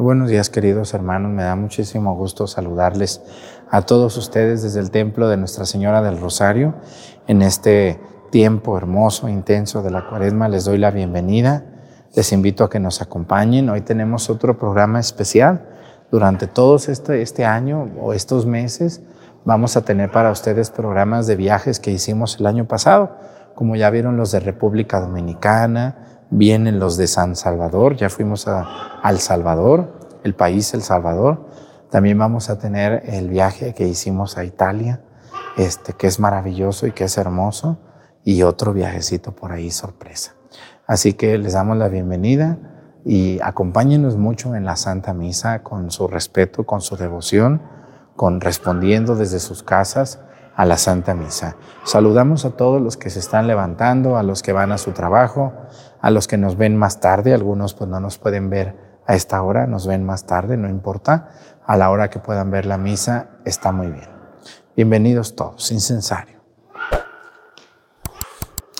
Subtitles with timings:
[0.00, 3.20] Buenos días queridos hermanos, me da muchísimo gusto saludarles
[3.68, 6.74] a todos ustedes desde el templo de Nuestra Señora del Rosario
[7.26, 7.98] en este
[8.30, 10.48] tiempo hermoso, intenso de la cuaresma.
[10.48, 11.64] Les doy la bienvenida,
[12.14, 13.70] les invito a que nos acompañen.
[13.70, 15.68] Hoy tenemos otro programa especial.
[16.12, 19.02] Durante todos este, este año o estos meses
[19.44, 23.16] vamos a tener para ustedes programas de viajes que hicimos el año pasado,
[23.56, 29.00] como ya vieron los de República Dominicana, vienen los de San Salvador, ya fuimos a,
[29.04, 31.46] El Salvador, el país El Salvador.
[31.90, 35.00] También vamos a tener el viaje que hicimos a Italia,
[35.56, 37.78] este, que es maravilloso y que es hermoso,
[38.24, 40.34] y otro viajecito por ahí sorpresa.
[40.86, 42.58] Así que les damos la bienvenida
[43.04, 47.62] y acompáñenos mucho en la Santa Misa con su respeto, con su devoción,
[48.16, 50.20] con respondiendo desde sus casas
[50.58, 51.54] a la Santa Misa.
[51.84, 55.52] Saludamos a todos los que se están levantando, a los que van a su trabajo,
[56.00, 59.40] a los que nos ven más tarde, algunos pues no nos pueden ver a esta
[59.40, 61.28] hora, nos ven más tarde, no importa,
[61.64, 64.08] a la hora que puedan ver la misa está muy bien.
[64.74, 66.40] Bienvenidos todos, incensario.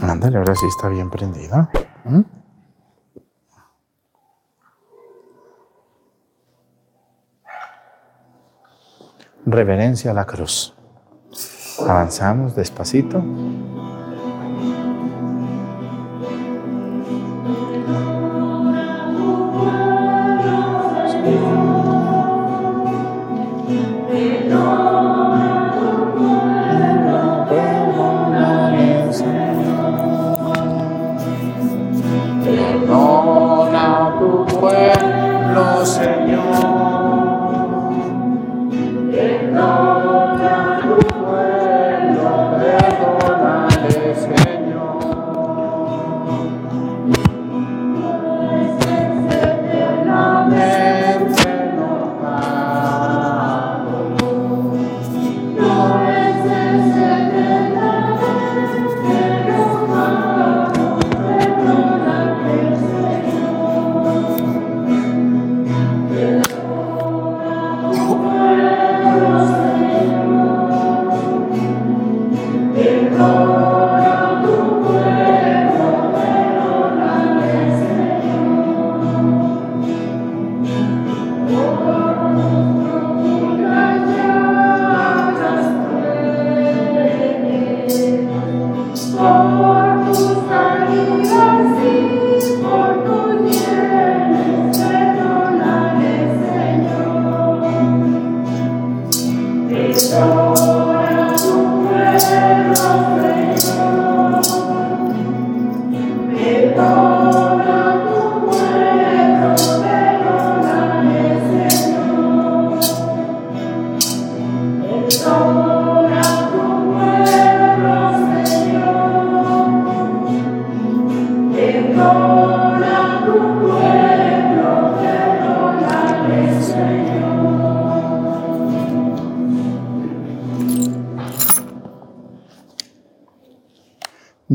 [0.03, 1.69] Ándale, ahora sí está bien prendido.
[2.05, 2.23] ¿Mm?
[9.47, 10.75] Reverencia a la cruz.
[11.81, 13.23] Avanzamos despacito.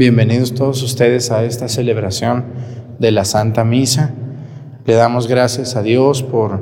[0.04, 2.44] Bienvenidos todos ustedes a esta celebración
[3.00, 4.12] de la Santa Misa.
[4.86, 6.60] Le damos gracias a Dios por,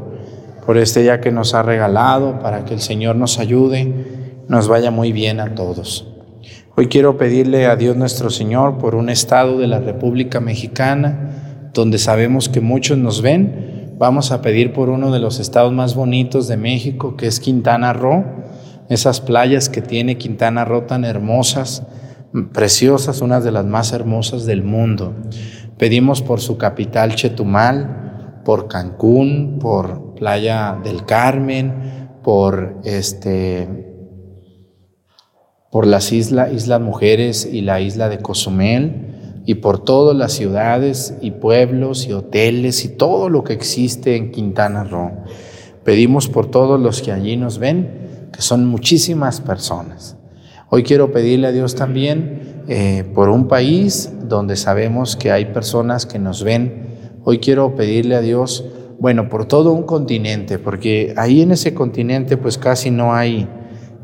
[0.63, 4.91] por este día que nos ha regalado, para que el Señor nos ayude, nos vaya
[4.91, 6.07] muy bien a todos.
[6.77, 11.97] Hoy quiero pedirle a Dios nuestro Señor por un estado de la República Mexicana, donde
[11.97, 13.95] sabemos que muchos nos ven.
[13.97, 17.91] Vamos a pedir por uno de los estados más bonitos de México, que es Quintana
[17.91, 18.23] Roo,
[18.87, 21.81] esas playas que tiene Quintana Roo tan hermosas
[22.53, 25.15] preciosas, unas de las más hermosas del mundo.
[25.77, 33.87] Pedimos por su capital Chetumal, por Cancún, por Playa del Carmen, por este
[35.71, 41.15] por las islas, Islas Mujeres y la isla de Cozumel y por todas las ciudades
[41.21, 45.11] y pueblos y hoteles y todo lo que existe en Quintana Roo.
[45.85, 50.17] Pedimos por todos los que allí nos ven, que son muchísimas personas.
[50.73, 56.05] Hoy quiero pedirle a Dios también eh, por un país donde sabemos que hay personas
[56.05, 57.17] que nos ven.
[57.25, 58.63] Hoy quiero pedirle a Dios,
[58.97, 63.49] bueno, por todo un continente, porque ahí en ese continente pues casi no hay,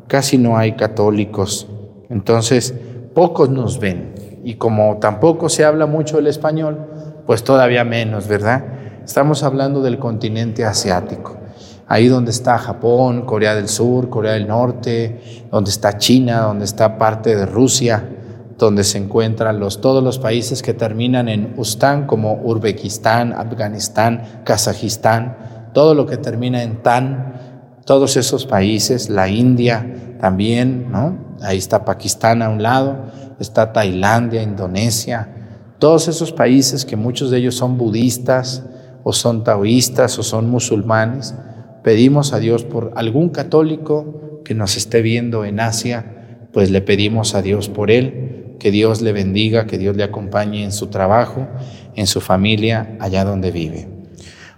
[0.08, 1.70] casi no hay católicos.
[2.10, 2.74] Entonces,
[3.14, 4.42] pocos nos ven.
[4.44, 6.80] Y como tampoco se habla mucho el español,
[7.26, 8.66] pues todavía menos, ¿verdad?
[9.06, 11.38] Estamos hablando del continente asiático
[11.88, 16.98] ahí donde está Japón, Corea del Sur, Corea del Norte, donde está China, donde está
[16.98, 18.04] parte de Rusia,
[18.58, 25.70] donde se encuentran los, todos los países que terminan en Ustan, como Uzbekistán, Afganistán, Kazajistán,
[25.74, 31.18] todo lo que termina en tan, todos esos países, la India también, ¿no?
[31.42, 32.98] Ahí está Pakistán a un lado,
[33.40, 35.30] está Tailandia, Indonesia,
[35.80, 38.64] todos esos países que muchos de ellos son budistas
[39.04, 41.36] o son taoístas o son musulmanes.
[41.88, 47.34] Pedimos a Dios por algún católico que nos esté viendo en Asia, pues le pedimos
[47.34, 51.48] a Dios por él, que Dios le bendiga, que Dios le acompañe en su trabajo,
[51.96, 53.88] en su familia, allá donde vive.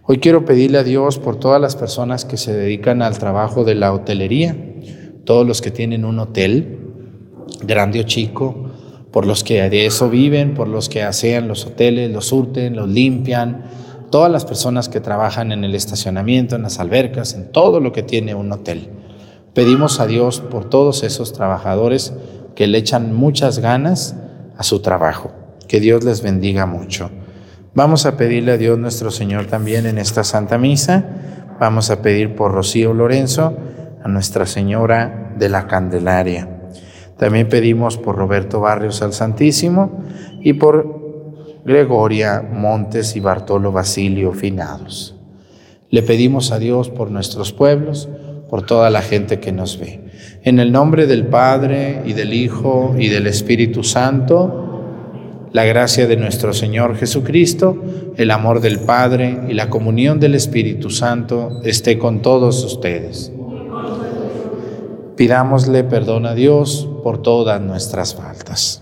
[0.05, 3.75] Hoy quiero pedirle a Dios por todas las personas que se dedican al trabajo de
[3.75, 4.57] la hotelería,
[5.23, 6.79] todos los que tienen un hotel,
[7.61, 8.71] grande o chico,
[9.11, 12.89] por los que de eso viven, por los que asean los hoteles, los surten, los
[12.89, 13.65] limpian,
[14.09, 18.03] todas las personas que trabajan en el estacionamiento, en las albercas, en todo lo que
[18.03, 18.89] tiene un hotel.
[19.53, 22.13] Pedimos a Dios por todos esos trabajadores
[22.55, 24.15] que le echan muchas ganas
[24.57, 25.31] a su trabajo.
[25.67, 27.09] Que Dios les bendiga mucho.
[27.73, 31.05] Vamos a pedirle a Dios nuestro Señor también en esta Santa Misa.
[31.59, 33.57] Vamos a pedir por Rocío Lorenzo,
[34.03, 36.47] a Nuestra Señora de la Candelaria.
[37.17, 40.03] También pedimos por Roberto Barrios al Santísimo
[40.41, 41.08] y por
[41.69, 45.15] Gregoria Montes y Bartolo Basilio Finados.
[45.91, 48.09] Le pedimos a Dios por nuestros pueblos,
[48.49, 50.01] por toda la gente que nos ve.
[50.41, 56.17] En el nombre del Padre y del Hijo y del Espíritu Santo, la gracia de
[56.17, 57.77] nuestro Señor Jesucristo,
[58.17, 63.31] el amor del Padre y la comunión del Espíritu Santo esté con todos ustedes.
[65.15, 68.81] Pidámosle perdón a Dios por todas nuestras faltas.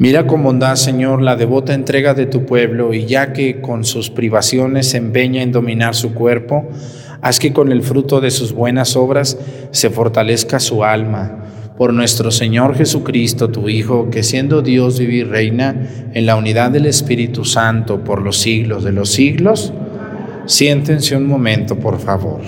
[0.00, 4.08] Mira con bondad, Señor, la devota entrega de tu pueblo y ya que con sus
[4.08, 6.70] privaciones se empeña en dominar su cuerpo,
[7.20, 9.36] haz que con el fruto de sus buenas obras
[9.72, 11.44] se fortalezca su alma.
[11.76, 16.70] Por nuestro Señor Jesucristo, tu Hijo, que siendo Dios vive y reina en la unidad
[16.70, 19.74] del Espíritu Santo por los siglos de los siglos,
[20.46, 22.40] siéntense un momento, por favor.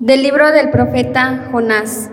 [0.00, 2.08] Del libro del profeta Jonás.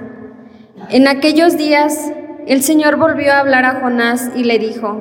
[0.90, 2.12] En aquellos días
[2.48, 5.00] el Señor volvió a hablar a Jonás y le dijo,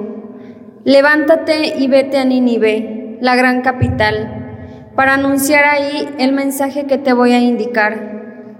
[0.84, 7.14] Levántate y vete a Nínive, la gran capital, para anunciar ahí el mensaje que te
[7.14, 8.52] voy a indicar.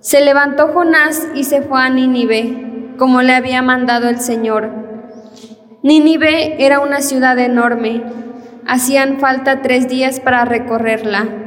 [0.00, 4.70] Se levantó Jonás y se fue a Nínive, como le había mandado el Señor.
[5.82, 8.02] Nínive era una ciudad enorme,
[8.66, 11.45] hacían falta tres días para recorrerla.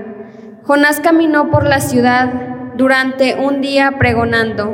[0.69, 2.31] Jonás caminó por la ciudad
[2.75, 4.71] durante un día pregonando,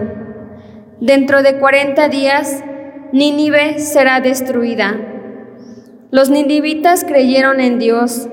[0.99, 2.65] dentro de cuarenta días
[3.13, 4.93] Nínive será destruida.
[6.11, 8.27] Los ninivitas creyeron en Dios,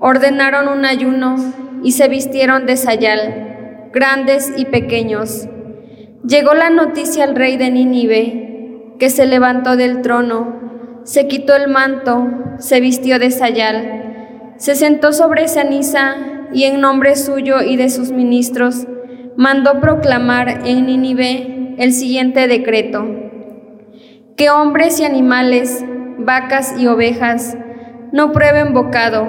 [0.00, 1.36] ordenaron un ayuno
[1.82, 5.46] y se vistieron de sayal, grandes y pequeños.
[6.26, 11.68] Llegó la noticia al rey de Nínive, que se levantó del trono, se quitó el
[11.68, 17.90] manto, se vistió de sayal, se sentó sobre ceniza y en nombre suyo y de
[17.90, 18.86] sus ministros
[19.36, 23.04] mandó proclamar en Nínive el siguiente decreto:
[24.36, 25.84] que hombres y animales,
[26.18, 27.58] vacas y ovejas
[28.12, 29.28] no prueben bocado,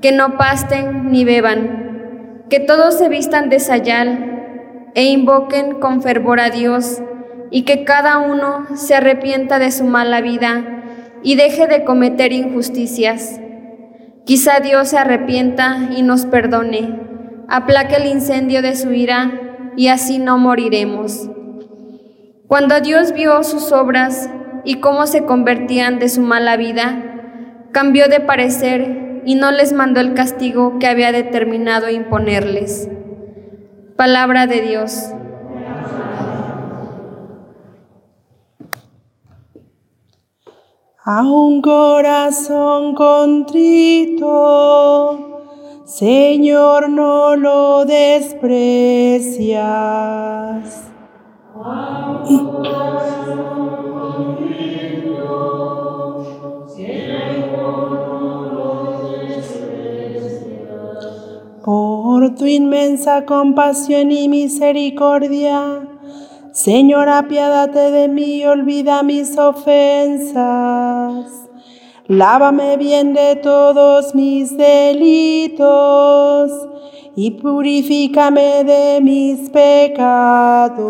[0.00, 6.40] que no pasten ni beban, que todos se vistan de sayal e invoquen con fervor
[6.40, 7.02] a Dios,
[7.50, 10.84] y que cada uno se arrepienta de su mala vida
[11.22, 13.40] y deje de cometer injusticias.
[14.28, 17.00] Quizá Dios se arrepienta y nos perdone,
[17.48, 21.30] aplaque el incendio de su ira y así no moriremos.
[22.46, 24.28] Cuando Dios vio sus obras
[24.66, 30.00] y cómo se convertían de su mala vida, cambió de parecer y no les mandó
[30.00, 32.86] el castigo que había determinado imponerles.
[33.96, 35.10] Palabra de Dios.
[41.10, 44.26] A un corazón contrito,
[45.86, 48.58] Señor, no lo desprecias.
[61.64, 65.87] Por tu inmensa compasión y misericordia,
[66.58, 70.34] Señor, apiádate de mí, olvida mis ofensas.
[72.08, 75.60] Lávame bien de todos mis delitos
[77.14, 80.88] y purifícame de mis pecados.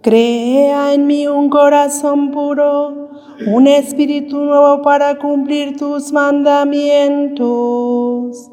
[0.00, 3.05] Crea en mí un corazón puro,
[3.46, 8.50] un espíritu nuevo para cumplir tus mandamientos.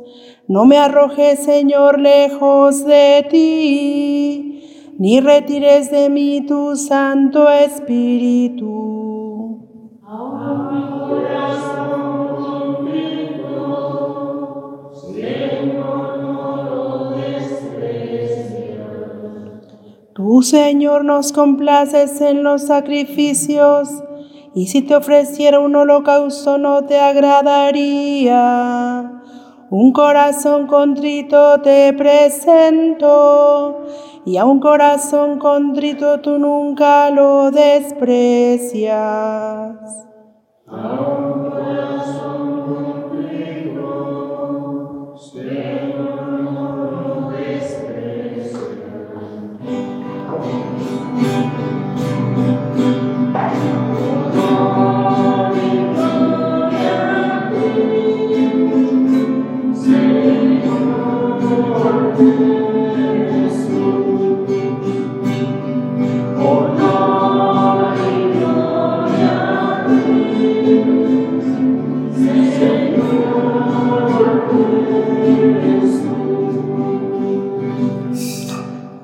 [0.48, 8.74] No me arrojes, Señor, lejos de ti, ni retires de mí tu Santo Espíritu.
[20.14, 23.90] Tú, Señor, nos complaces en los sacrificios,
[24.56, 28.42] y si te ofreciera un holocausto no te agradaría.
[29.70, 33.86] Un corazón contrito te presento,
[34.26, 38.94] y a un corazón contrito tú nunca lo desprecias.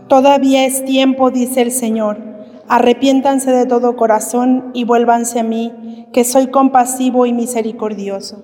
[0.09, 2.17] Todavía es tiempo, dice el Señor.
[2.67, 8.43] Arrepiéntanse de todo corazón y vuélvanse a mí, que soy compasivo y misericordioso.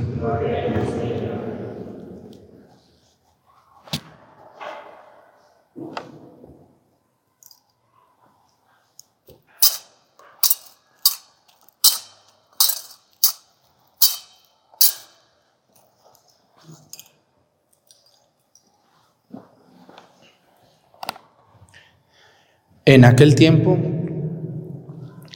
[22.91, 23.77] En aquel tiempo,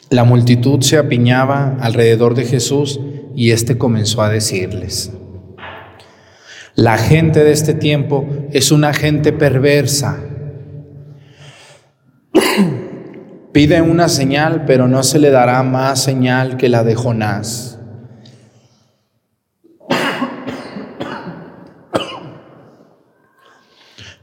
[0.09, 2.99] la multitud se apiñaba alrededor de Jesús
[3.33, 5.13] y éste comenzó a decirles,
[6.75, 10.19] la gente de este tiempo es una gente perversa.
[13.53, 17.74] Pide una señal, pero no se le dará más señal que la de Jonás.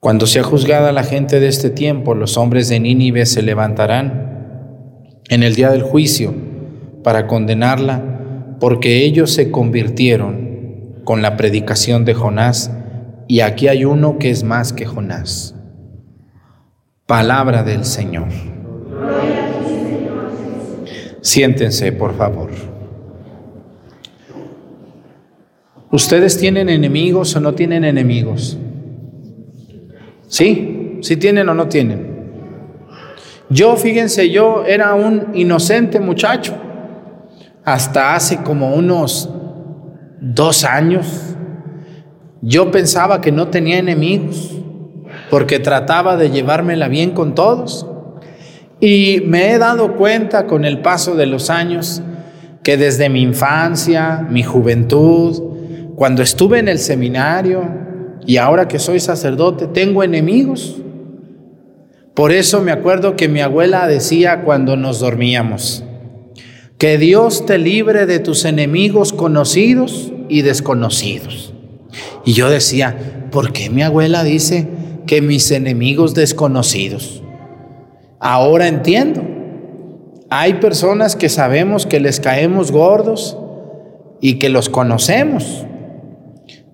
[0.00, 5.42] Cuando sea juzgada la gente de este tiempo, los hombres de Nínive se levantarán en
[5.42, 6.32] el día del juicio
[7.02, 12.70] para condenarla, porque ellos se convirtieron con la predicación de Jonás,
[13.26, 15.56] y aquí hay uno que es más que Jonás.
[17.06, 18.28] Palabra del Señor.
[21.20, 22.50] Siéntense, por favor.
[25.90, 28.58] ¿Ustedes tienen enemigos o no tienen enemigos?
[30.28, 30.98] ¿Sí?
[31.00, 32.18] ¿Sí tienen o no tienen?
[33.50, 36.54] Yo, fíjense, yo era un inocente muchacho
[37.64, 39.30] hasta hace como unos
[40.20, 41.34] dos años.
[42.42, 44.54] Yo pensaba que no tenía enemigos
[45.30, 47.86] porque trataba de llevármela bien con todos.
[48.80, 52.02] Y me he dado cuenta con el paso de los años
[52.62, 55.42] que desde mi infancia, mi juventud,
[55.96, 57.87] cuando estuve en el seminario
[58.28, 60.76] y ahora que soy sacerdote, tengo enemigos.
[62.12, 65.82] Por eso me acuerdo que mi abuela decía cuando nos dormíamos,
[66.76, 71.54] que Dios te libre de tus enemigos conocidos y desconocidos.
[72.26, 74.68] Y yo decía, ¿por qué mi abuela dice
[75.06, 77.22] que mis enemigos desconocidos?
[78.20, 79.22] Ahora entiendo.
[80.28, 83.38] Hay personas que sabemos que les caemos gordos
[84.20, 85.64] y que los conocemos.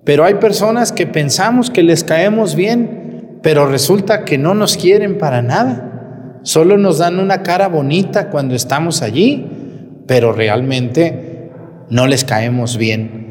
[0.04, 5.18] Pero hay personas que pensamos que les caemos bien, pero resulta que no nos quieren
[5.18, 6.40] para nada.
[6.42, 11.50] Solo nos dan una cara bonita cuando estamos allí, pero realmente
[11.88, 13.24] no les caemos bien.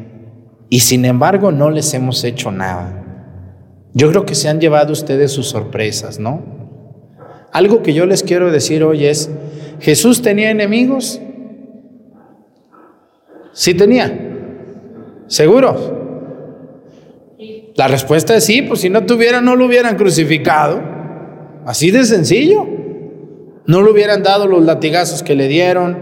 [0.68, 3.02] Y sin embargo no les hemos hecho nada.
[3.92, 6.42] Yo creo que se han llevado ustedes sus sorpresas, ¿no?
[7.52, 9.30] Algo que yo les quiero decir hoy es,
[9.80, 11.20] ¿Jesús tenía enemigos?
[13.52, 14.12] Sí tenía.
[15.28, 15.93] ¿Seguro?
[17.74, 20.80] La respuesta es sí, pues si no tuviera, no lo hubieran crucificado.
[21.66, 22.66] Así de sencillo.
[23.66, 25.98] No le hubieran dado los latigazos que le dieron.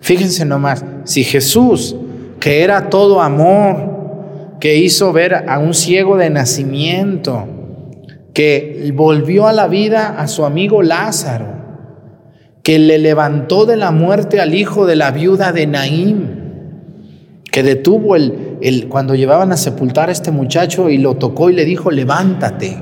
[0.00, 1.96] Fíjense nomás, si Jesús,
[2.40, 7.46] que era todo amor, que hizo ver a un ciego de nacimiento,
[8.32, 11.46] que volvió a la vida a su amigo Lázaro,
[12.62, 16.43] que le levantó de la muerte al hijo de la viuda de Naím,
[17.54, 21.52] que detuvo el, el, cuando llevaban a sepultar a este muchacho y lo tocó y
[21.52, 22.76] le dijo, levántate.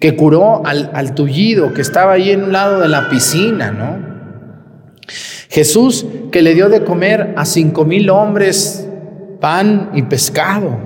[0.00, 5.04] Que curó al, al tullido que estaba ahí en un lado de la piscina, ¿no?
[5.50, 8.88] Jesús que le dio de comer a cinco mil hombres
[9.38, 10.78] pan y pescado.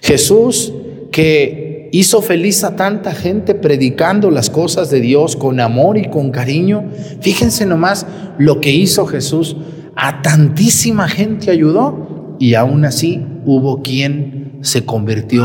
[0.00, 0.72] Jesús
[1.10, 6.30] que hizo feliz a tanta gente predicando las cosas de Dios con amor y con
[6.30, 6.84] cariño.
[7.20, 8.06] Fíjense nomás
[8.38, 9.56] lo que hizo Jesús
[9.96, 15.44] a tantísima gente ayudó y aún así hubo quien se convirtió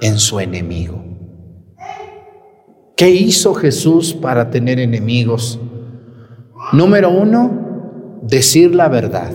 [0.00, 1.04] en su enemigo.
[2.96, 5.58] ¿Qué hizo Jesús para tener enemigos?
[6.72, 9.32] Número uno, decir la verdad.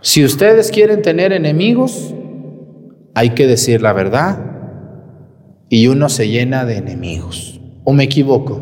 [0.00, 2.14] Si ustedes quieren tener enemigos,
[3.14, 4.38] hay que decir la verdad
[5.68, 7.60] y uno se llena de enemigos.
[7.84, 8.60] ¿O me equivoco?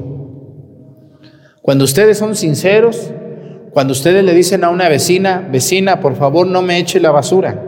[1.62, 3.12] Cuando ustedes son sinceros,
[3.78, 7.62] cuando ustedes le dicen a una vecina, vecina, por favor no me eche la basura.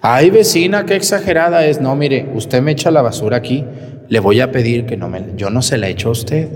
[0.00, 1.80] Ay, vecina, qué exagerada es.
[1.80, 3.64] No, mire, usted me echa la basura aquí,
[4.08, 6.48] le voy a pedir que no me, yo no se la echo a usted.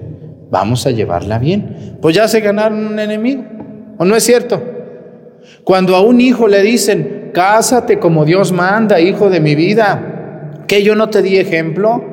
[0.52, 1.96] Vamos a llevarla bien.
[2.00, 3.42] Pues ya se ganaron un enemigo.
[3.98, 4.62] ¿O no es cierto?
[5.64, 10.84] Cuando a un hijo le dicen, cásate como Dios manda, hijo de mi vida, que
[10.84, 12.04] yo no te di ejemplo,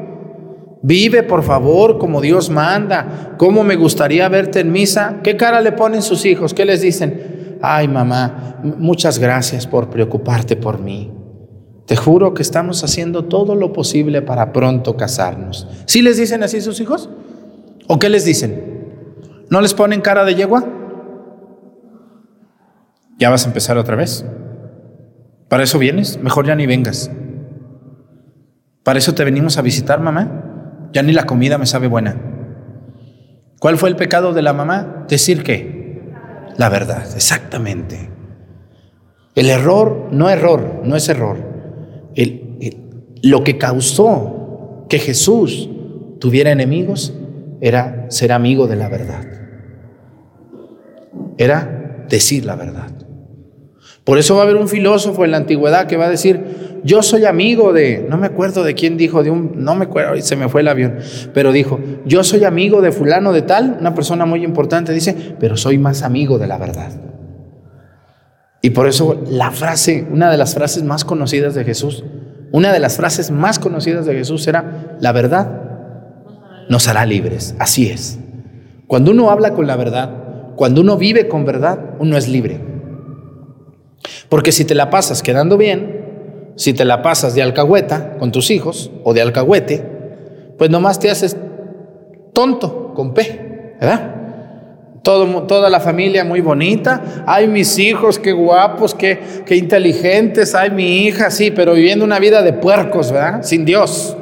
[0.88, 3.34] Vive, por favor, como Dios manda.
[3.40, 5.16] ¿Cómo me gustaría verte en misa?
[5.24, 6.54] ¿Qué cara le ponen sus hijos?
[6.54, 7.58] ¿Qué les dicen?
[7.60, 11.12] Ay, mamá, muchas gracias por preocuparte por mí.
[11.88, 15.68] Te juro que estamos haciendo todo lo posible para pronto casarnos.
[15.88, 17.10] ¿Sí les dicen así sus hijos?
[17.88, 18.94] ¿O qué les dicen?
[19.50, 20.66] ¿No les ponen cara de yegua?
[23.18, 24.24] ¿Ya vas a empezar otra vez?
[25.50, 26.22] ¿Para eso vienes?
[26.22, 27.10] Mejor ya ni vengas.
[28.84, 30.45] ¿Para eso te venimos a visitar, mamá?
[30.94, 32.16] Ya ni la comida me sabe buena.
[33.60, 35.06] ¿Cuál fue el pecado de la mamá?
[35.08, 36.02] Decir qué?
[36.58, 38.10] La verdad, exactamente.
[39.36, 41.38] El error, no error, no es error.
[43.22, 45.70] lo que causó que Jesús
[46.20, 47.14] tuviera enemigos
[47.60, 49.26] era ser amigo de la verdad.
[51.38, 52.92] Era decir la verdad.
[54.04, 57.02] Por eso va a haber un filósofo en la antigüedad que va a decir, yo
[57.02, 60.36] soy amigo de, no me acuerdo de quién dijo, de un, no me acuerdo, se
[60.36, 61.00] me fue el avión,
[61.34, 65.58] pero dijo, yo soy amigo de fulano de tal, una persona muy importante, dice, pero
[65.58, 66.92] soy más amigo de la verdad.
[68.62, 72.04] Y por eso la frase, una de las frases más conocidas de Jesús,
[72.52, 75.64] una de las frases más conocidas de Jesús era, la verdad
[76.70, 77.56] nos hará libres.
[77.58, 78.20] Así es.
[78.86, 82.60] Cuando uno habla con la verdad, cuando uno vive con verdad, uno es libre.
[84.30, 86.05] Porque si te la pasas quedando bien,
[86.56, 89.84] si te la pasas de alcahueta con tus hijos o de alcahuete,
[90.58, 91.36] pues nomás te haces
[92.34, 94.12] tonto con P, ¿verdad?
[95.04, 97.24] Todo, toda la familia muy bonita.
[97.28, 100.56] Ay, mis hijos, qué guapos, qué, qué inteligentes.
[100.56, 103.44] Ay, mi hija, sí, pero viviendo una vida de puercos, ¿verdad?
[103.44, 104.18] Sin Dios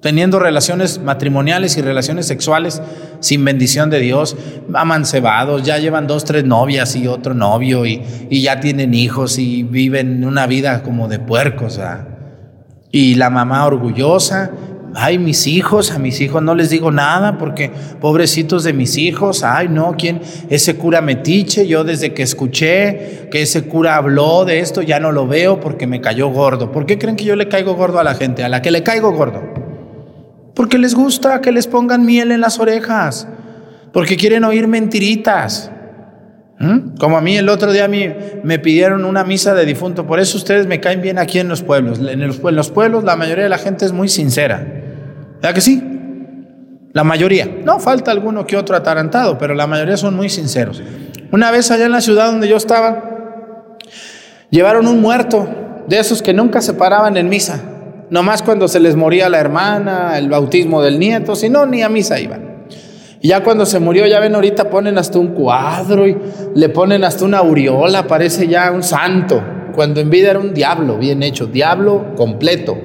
[0.00, 2.80] teniendo relaciones matrimoniales y relaciones sexuales
[3.20, 4.36] sin bendición de Dios,
[4.74, 10.24] amancebados, ya llevan dos, tres novias y otro novio y, ya tienen hijos y viven
[10.24, 11.80] una vida como de puercos.
[12.90, 14.52] Y la mamá orgullosa,
[14.94, 19.42] ay, mis hijos, a mis hijos no les digo nada porque pobrecitos de mis hijos,
[19.42, 20.20] ay, no, ¿quién?
[20.48, 25.12] Ese cura metiche, yo desde que escuché que ese cura habló de esto ya no
[25.12, 26.72] lo veo porque me cayó gordo.
[26.72, 28.44] ¿Por qué creen que yo le caigo gordo a la gente?
[28.44, 29.57] A la que le caigo gordo
[30.58, 33.28] porque les gusta que les pongan miel en las orejas,
[33.92, 35.70] porque quieren oír mentiritas.
[36.58, 36.96] ¿Mm?
[36.98, 40.36] Como a mí el otro día me, me pidieron una misa de difunto, por eso
[40.36, 42.00] ustedes me caen bien aquí en los pueblos.
[42.00, 44.66] En los, en los pueblos la mayoría de la gente es muy sincera.
[45.36, 45.80] ¿Verdad que sí?
[46.92, 47.48] La mayoría.
[47.64, 50.82] No falta alguno que otro atarantado, pero la mayoría son muy sinceros.
[51.30, 53.76] Una vez allá en la ciudad donde yo estaba,
[54.50, 55.48] llevaron un muerto
[55.86, 57.67] de esos que nunca se paraban en misa
[58.10, 61.88] nomás cuando se les moría la hermana, el bautismo del nieto, si no, ni a
[61.88, 62.66] misa iban.
[63.22, 66.16] Ya cuando se murió, ya ven, ahorita ponen hasta un cuadro y
[66.54, 69.42] le ponen hasta una aureola, parece ya un santo,
[69.74, 72.78] cuando en vida era un diablo, bien hecho, diablo completo.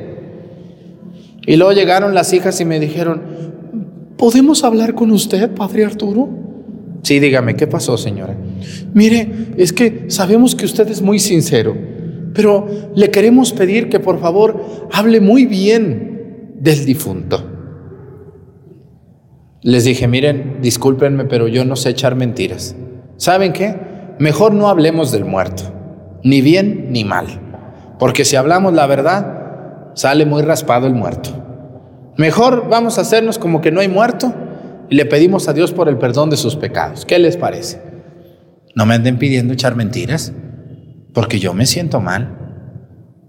[1.45, 3.21] Y luego llegaron las hijas y me dijeron,
[4.17, 6.29] ¿podemos hablar con usted, Padre Arturo?
[7.03, 8.35] Sí, dígame, ¿qué pasó, señora?
[8.93, 11.92] Mire, es que sabemos que usted es muy sincero
[12.33, 17.49] pero le queremos pedir que por favor hable muy bien del difunto.
[19.61, 22.75] Les dije, miren, discúlpenme, pero yo no sé echar mentiras.
[23.17, 23.75] ¿Saben qué?
[24.19, 25.63] Mejor no hablemos del muerto,
[26.23, 27.27] ni bien ni mal,
[27.97, 31.29] porque si hablamos la verdad, sale muy raspado el muerto.
[32.17, 34.33] Mejor vamos a hacernos como que no hay muerto
[34.89, 37.05] y le pedimos a Dios por el perdón de sus pecados.
[37.05, 37.81] ¿Qué les parece?
[38.75, 40.33] No me anden pidiendo echar mentiras.
[41.13, 42.37] Porque yo me siento mal.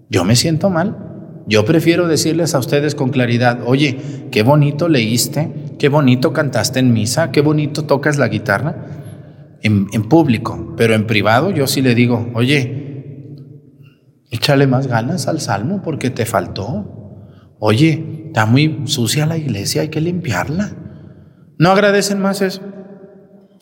[0.09, 1.05] Yo me siento mal.
[1.47, 3.97] Yo prefiero decirles a ustedes con claridad, oye,
[4.31, 8.87] qué bonito leíste, qué bonito cantaste en misa, qué bonito tocas la guitarra
[9.61, 13.35] en, público, pero en privado yo sí le digo, oye,
[14.31, 16.91] échale más ganas al salmo porque te faltó.
[17.59, 20.71] Oye, está muy sucia la iglesia, hay que limpiarla.
[21.57, 22.61] ¿No agradecen más eso?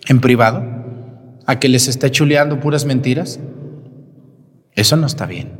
[0.07, 0.63] En privado,
[1.45, 3.39] a que les esté chuleando puras mentiras.
[4.75, 5.51] Eso no está bien.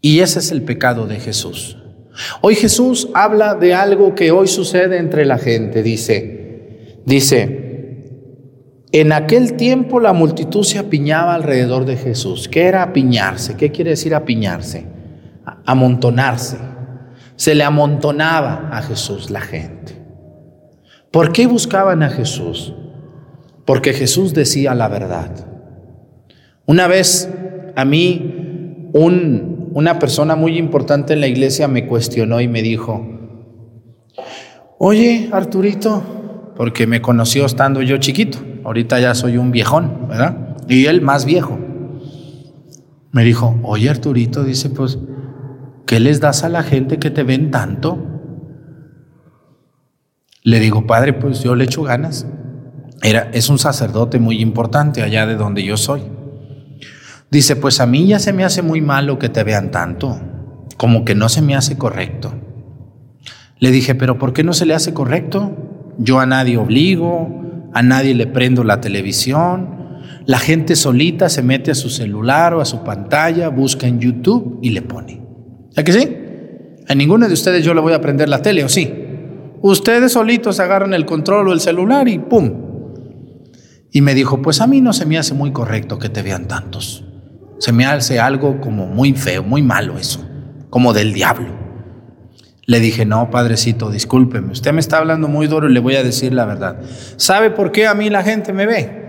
[0.00, 1.78] Y ese es el pecado de Jesús.
[2.40, 5.82] Hoy Jesús habla de algo que hoy sucede entre la gente.
[5.82, 7.64] Dice, dice,
[8.92, 12.48] en aquel tiempo la multitud se apiñaba alrededor de Jesús.
[12.48, 13.56] ¿Qué era apiñarse?
[13.56, 14.86] ¿Qué quiere decir apiñarse?
[15.66, 16.58] Amontonarse.
[17.36, 20.00] Se le amontonaba a Jesús la gente.
[21.10, 22.74] ¿Por qué buscaban a Jesús?
[23.64, 25.30] Porque Jesús decía la verdad.
[26.66, 27.28] Una vez
[27.76, 33.04] a mí un, una persona muy importante en la iglesia me cuestionó y me dijo,
[34.78, 36.02] oye Arturito,
[36.56, 40.56] porque me conoció estando yo chiquito, ahorita ya soy un viejón, ¿verdad?
[40.68, 41.58] Y él más viejo.
[43.10, 44.98] Me dijo, oye Arturito, dice, pues,
[45.86, 47.98] ¿qué les das a la gente que te ven tanto?
[50.42, 52.26] Le digo, padre, pues yo le echo ganas.
[53.02, 56.02] Era, es un sacerdote muy importante allá de donde yo soy.
[57.34, 60.20] Dice, pues a mí ya se me hace muy malo que te vean tanto,
[60.76, 62.32] como que no se me hace correcto.
[63.58, 65.92] Le dije, pero ¿por qué no se le hace correcto?
[65.98, 71.72] Yo a nadie obligo, a nadie le prendo la televisión, la gente solita se mete
[71.72, 75.20] a su celular o a su pantalla, busca en YouTube y le pone.
[75.72, 76.16] ¿Ya que sí?
[76.86, 78.94] A ninguno de ustedes yo le voy a prender la tele, ¿o sí?
[79.60, 82.52] Ustedes solitos agarran el control o el celular y ¡pum!
[83.90, 86.46] Y me dijo, pues a mí no se me hace muy correcto que te vean
[86.46, 87.04] tantos.
[87.58, 90.24] Se me hace algo como muy feo, muy malo eso,
[90.70, 91.64] como del diablo.
[92.66, 96.02] Le dije, no, padrecito, discúlpeme, usted me está hablando muy duro y le voy a
[96.02, 96.80] decir la verdad.
[97.16, 99.04] ¿Sabe por qué a mí la gente me ve?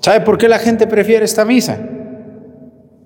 [0.00, 1.78] ¿Sabe por qué la gente prefiere esta misa?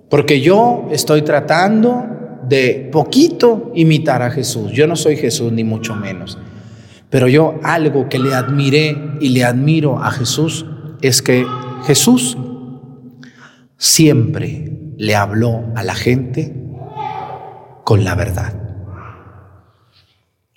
[0.09, 2.05] Porque yo estoy tratando
[2.47, 4.71] de poquito imitar a Jesús.
[4.71, 6.37] Yo no soy Jesús, ni mucho menos.
[7.09, 10.65] Pero yo algo que le admiré y le admiro a Jesús
[11.01, 11.45] es que
[11.85, 12.37] Jesús
[13.81, 16.53] siempre le habló a la gente
[17.83, 18.53] con la verdad.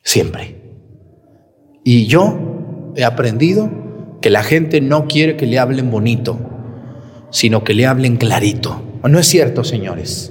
[0.03, 0.61] Siempre.
[1.83, 3.71] Y yo he aprendido
[4.21, 6.39] que la gente no quiere que le hablen bonito,
[7.31, 8.83] sino que le hablen clarito.
[9.03, 10.31] ¿O no es cierto, señores?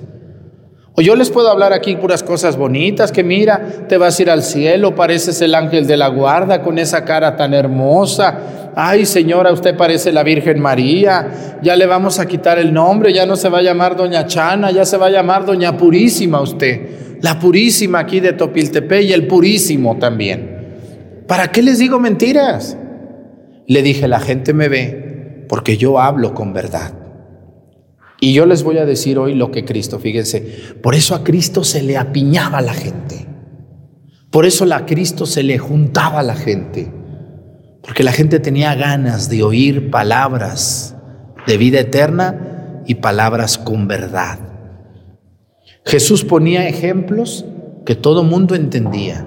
[0.93, 4.29] O yo les puedo hablar aquí puras cosas bonitas, que mira, te vas a ir
[4.29, 8.62] al cielo, pareces el ángel de la guarda con esa cara tan hermosa.
[8.75, 11.59] Ay, señora, usted parece la Virgen María.
[11.62, 14.71] Ya le vamos a quitar el nombre, ya no se va a llamar Doña Chana,
[14.71, 17.19] ya se va a llamar Doña Purísima usted.
[17.21, 21.23] La Purísima aquí de Topiltepe y el Purísimo también.
[21.27, 22.77] ¿Para qué les digo mentiras?
[23.67, 26.93] Le dije, la gente me ve porque yo hablo con verdad.
[28.19, 30.41] Y yo les voy a decir hoy lo que Cristo, fíjense,
[30.81, 33.27] por eso a Cristo se le apiñaba la gente.
[34.31, 37.02] Por eso a Cristo se le juntaba la gente.
[37.83, 40.95] Porque la gente tenía ganas de oír palabras
[41.45, 44.39] de vida eterna y palabras con verdad.
[45.85, 47.45] Jesús ponía ejemplos
[47.85, 49.25] que todo mundo entendía.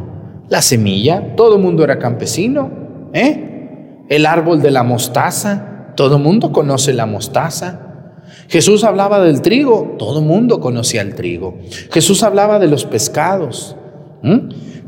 [0.49, 2.71] La semilla, todo mundo era campesino.
[3.13, 4.05] ¿eh?
[4.09, 7.83] El árbol de la mostaza, todo mundo conoce la mostaza.
[8.49, 11.59] Jesús hablaba del trigo, todo mundo conocía el trigo.
[11.93, 13.77] Jesús hablaba de los pescados.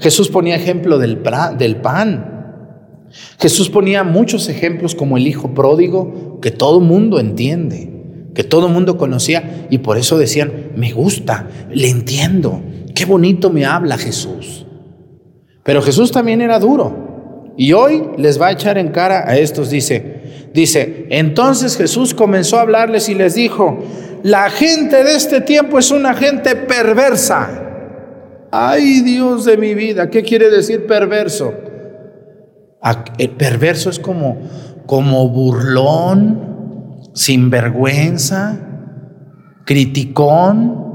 [0.00, 2.38] Jesús ponía ejemplo del pan.
[3.38, 7.90] Jesús ponía muchos ejemplos como el hijo pródigo que todo mundo entiende,
[8.35, 12.62] que todo mundo conocía y por eso decían, me gusta, le entiendo,
[12.94, 14.66] qué bonito me habla Jesús.
[15.64, 17.55] Pero Jesús también era duro.
[17.57, 22.59] Y hoy les va a echar en cara a estos, dice, dice, entonces Jesús comenzó
[22.59, 23.83] a hablarles y les dijo,
[24.23, 27.64] la gente de este tiempo es una gente perversa.
[28.51, 31.53] Ay Dios de mi vida, ¿qué quiere decir perverso?
[33.19, 34.38] El perverso es como,
[34.87, 38.59] como burlón, sinvergüenza,
[39.64, 40.87] criticón,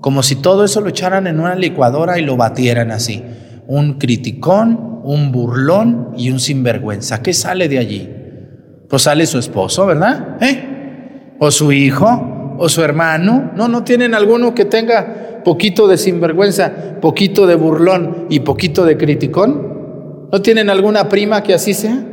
[0.00, 3.22] como si todo eso lo echaran en una licuadora y lo batieran así.
[3.66, 7.22] Un criticón, un burlón y un sinvergüenza.
[7.22, 8.10] ¿Qué sale de allí?
[8.88, 10.38] Pues sale su esposo, ¿verdad?
[10.40, 11.36] ¿Eh?
[11.38, 13.52] O su hijo, o su hermano.
[13.54, 18.96] No, no tienen alguno que tenga poquito de sinvergüenza, poquito de burlón y poquito de
[18.96, 19.69] criticón.
[20.32, 22.04] ¿No tienen alguna prima que así sea?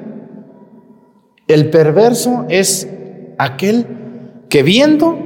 [1.47, 2.89] El perverso es
[3.37, 3.85] aquel
[4.49, 5.17] que viendo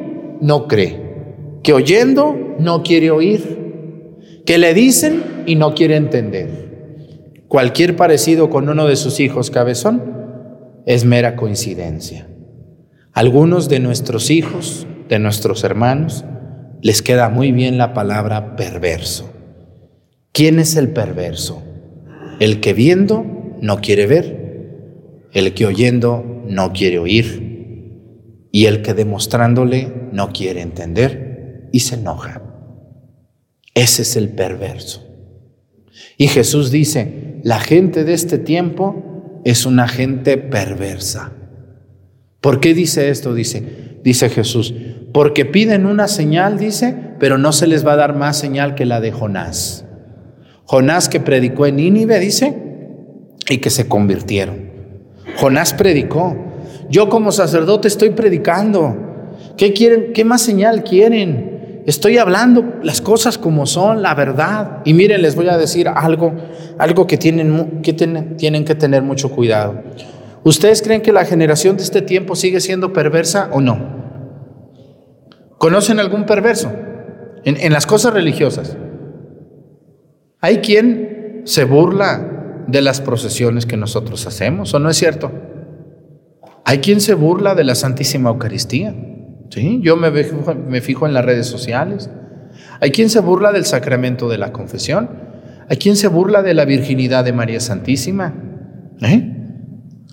[0.41, 7.43] no cree, que oyendo no quiere oír, que le dicen y no quiere entender.
[7.47, 12.27] Cualquier parecido con uno de sus hijos cabezón es mera coincidencia.
[13.13, 16.25] Algunos de nuestros hijos, de nuestros hermanos,
[16.82, 19.30] les queda muy bien la palabra perverso.
[20.32, 21.62] ¿Quién es el perverso?
[22.41, 23.23] El que viendo
[23.62, 30.62] no quiere ver, el que oyendo no quiere oír y el que demostrándole no quiere
[30.62, 32.41] entender y se enoja.
[33.75, 35.08] Ese es el perverso.
[36.17, 41.34] Y Jesús dice, la gente de este tiempo es una gente perversa.
[42.39, 43.36] ¿Por qué dice esto?
[43.36, 44.73] Dice, dice Jesús,
[45.13, 48.86] porque piden una señal, dice, pero no se les va a dar más señal que
[48.88, 49.86] la de Jonás.
[50.71, 52.55] Jonás que predicó en Nínive, dice,
[53.49, 54.71] y que se convirtieron.
[55.36, 56.38] Jonás predicó.
[56.89, 58.95] Yo como sacerdote estoy predicando.
[59.57, 60.13] ¿Qué quieren?
[60.13, 61.81] ¿Qué más señal quieren?
[61.86, 64.77] Estoy hablando las cosas como son, la verdad.
[64.86, 66.31] Y miren, les voy a decir algo,
[66.77, 67.91] algo que tienen que,
[68.75, 69.84] tener mucho cuidado.
[70.45, 73.77] ¿Ustedes creen que la generación de este tiempo sigue siendo perversa o no?
[75.57, 76.71] ¿Conocen algún perverso
[77.43, 78.77] en las cosas religiosas?
[80.41, 85.32] Hay quien se burla de las procesiones que nosotros hacemos, ¿o no es cierto?
[86.65, 88.95] Hay quien se burla de la Santísima Eucaristía.
[89.49, 89.80] ¿Sí?
[89.84, 92.10] Yo me, me fijo en las redes sociales.
[92.80, 95.10] Hay quien se burla del sacramento de la confesión.
[95.69, 98.34] Hay quien se burla de la virginidad de María Santísima.
[99.01, 99.38] ¿Eh?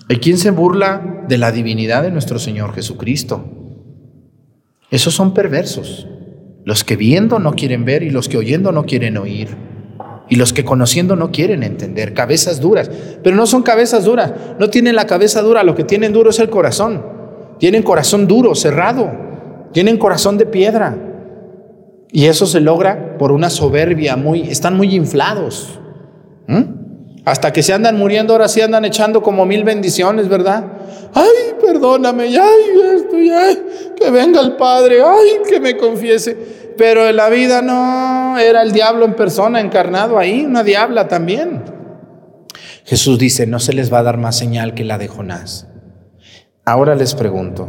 [0.09, 3.45] Hay quien se burla de la divinidad de nuestro Señor Jesucristo.
[4.91, 6.09] Esos son perversos.
[6.65, 9.68] Los que viendo no quieren ver y los que oyendo no quieren oír.
[10.29, 12.15] Y los que conociendo no quieren entender.
[12.15, 12.91] Cabezas duras.
[13.23, 14.33] Pero no son cabezas duras.
[14.59, 15.63] No tienen la cabeza dura.
[15.63, 17.03] Lo que tienen duro es el corazón.
[17.59, 19.11] Tienen corazón duro, cerrado.
[19.73, 20.97] Tienen corazón de piedra.
[22.11, 25.79] Y eso se logra por una soberbia muy, están muy inflados.
[27.25, 30.65] Hasta que se andan muriendo, ahora sí andan echando como mil bendiciones, ¿verdad?
[31.13, 33.63] Ay, perdóname, ay, esto, ay,
[33.95, 36.68] que venga el Padre, ay, que me confiese.
[36.79, 41.65] Pero en la vida no, era el diablo en persona, encarnado ahí, una diabla también.
[42.85, 45.69] Jesús dice, no se les va a dar más señal que la de Jonás.
[46.65, 47.69] Ahora les pregunto,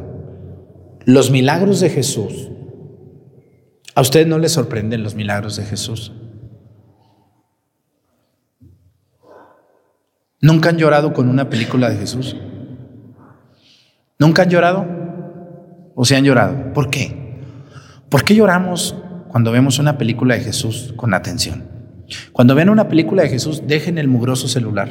[1.05, 2.51] los milagros de Jesús.
[3.95, 6.13] ¿A usted no le sorprenden los milagros de Jesús?
[10.39, 12.37] ¿Nunca han llorado con una película de Jesús?
[14.19, 14.85] ¿Nunca han llorado?
[15.95, 16.71] ¿O se han llorado?
[16.73, 17.18] ¿Por qué?
[18.09, 18.95] ¿Por qué lloramos
[19.29, 21.69] cuando vemos una película de Jesús con atención?
[22.31, 24.89] Cuando ven una película de Jesús, dejen el mugroso celular.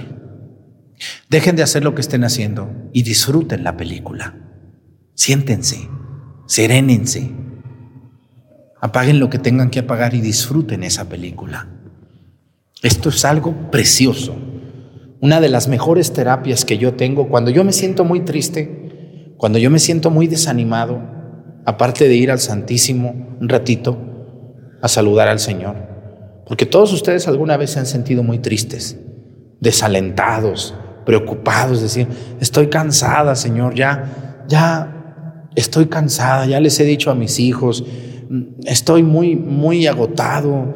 [1.29, 4.37] Dejen de hacer lo que estén haciendo y disfruten la película.
[5.15, 5.89] Siéntense,
[6.47, 7.33] serénense,
[8.81, 11.69] apaguen lo que tengan que apagar y disfruten esa película.
[12.83, 14.37] Esto es algo precioso.
[15.21, 19.59] Una de las mejores terapias que yo tengo cuando yo me siento muy triste, cuando
[19.59, 21.18] yo me siento muy desanimado,
[21.69, 23.99] aparte de ir al Santísimo un ratito
[24.81, 25.77] a saludar al Señor.
[26.47, 28.97] Porque todos ustedes alguna vez se han sentido muy tristes,
[29.61, 32.09] desalentados, preocupados, decir,
[32.41, 37.85] estoy cansada, Señor, ya, ya estoy cansada, ya les he dicho a mis hijos,
[38.65, 40.75] estoy muy, muy agotado,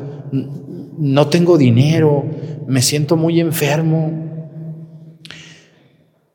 [0.98, 2.26] no tengo dinero,
[2.66, 4.21] me siento muy enfermo.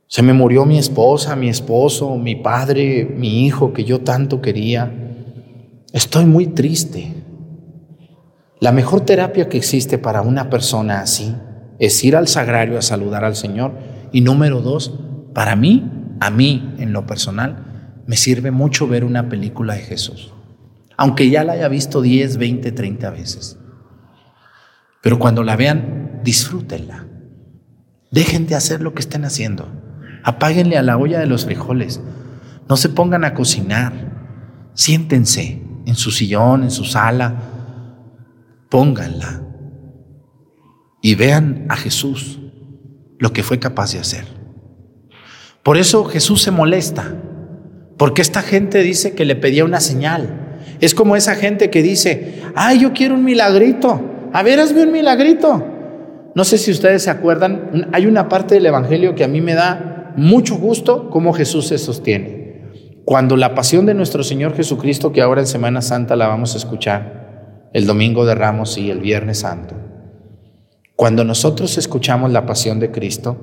[0.08, 4.92] Se me murió mi esposa, mi esposo, mi padre, mi hijo que yo tanto quería.
[5.92, 7.14] Estoy muy triste.
[8.60, 11.36] La mejor terapia que existe para una persona así
[11.80, 13.74] es ir al sagrario a saludar al Señor.
[14.12, 14.94] Y número dos,
[15.34, 20.34] para mí, a mí en lo personal, me sirve mucho ver una película de Jesús
[20.98, 23.58] aunque ya la haya visto 10, 20, 30 veces.
[25.02, 27.06] Pero cuando la vean, disfrútenla.
[28.10, 29.70] Dejen de hacer lo que estén haciendo.
[30.28, 32.02] Apáguenle a la olla de los frijoles.
[32.68, 33.94] No se pongan a cocinar.
[34.74, 37.34] Siéntense en su sillón, en su sala.
[38.70, 39.42] Pónganla.
[41.02, 42.42] Y vean a Jesús
[43.20, 44.26] lo que fue capaz de hacer.
[45.64, 47.16] Por eso Jesús se molesta.
[47.96, 50.60] Porque esta gente dice que le pedía una señal.
[50.82, 54.30] Es como esa gente que dice, ay, yo quiero un milagrito.
[54.34, 55.66] A ver, hazme un milagrito.
[56.36, 59.54] No sé si ustedes se acuerdan, hay una parte del Evangelio que a mí me
[59.54, 62.64] da mucho gusto cómo Jesús se sostiene.
[63.06, 66.58] Cuando la pasión de nuestro Señor Jesucristo, que ahora en Semana Santa la vamos a
[66.58, 69.76] escuchar, el domingo de Ramos y el Viernes Santo,
[70.96, 73.38] cuando nosotros escuchamos la pasión de Cristo,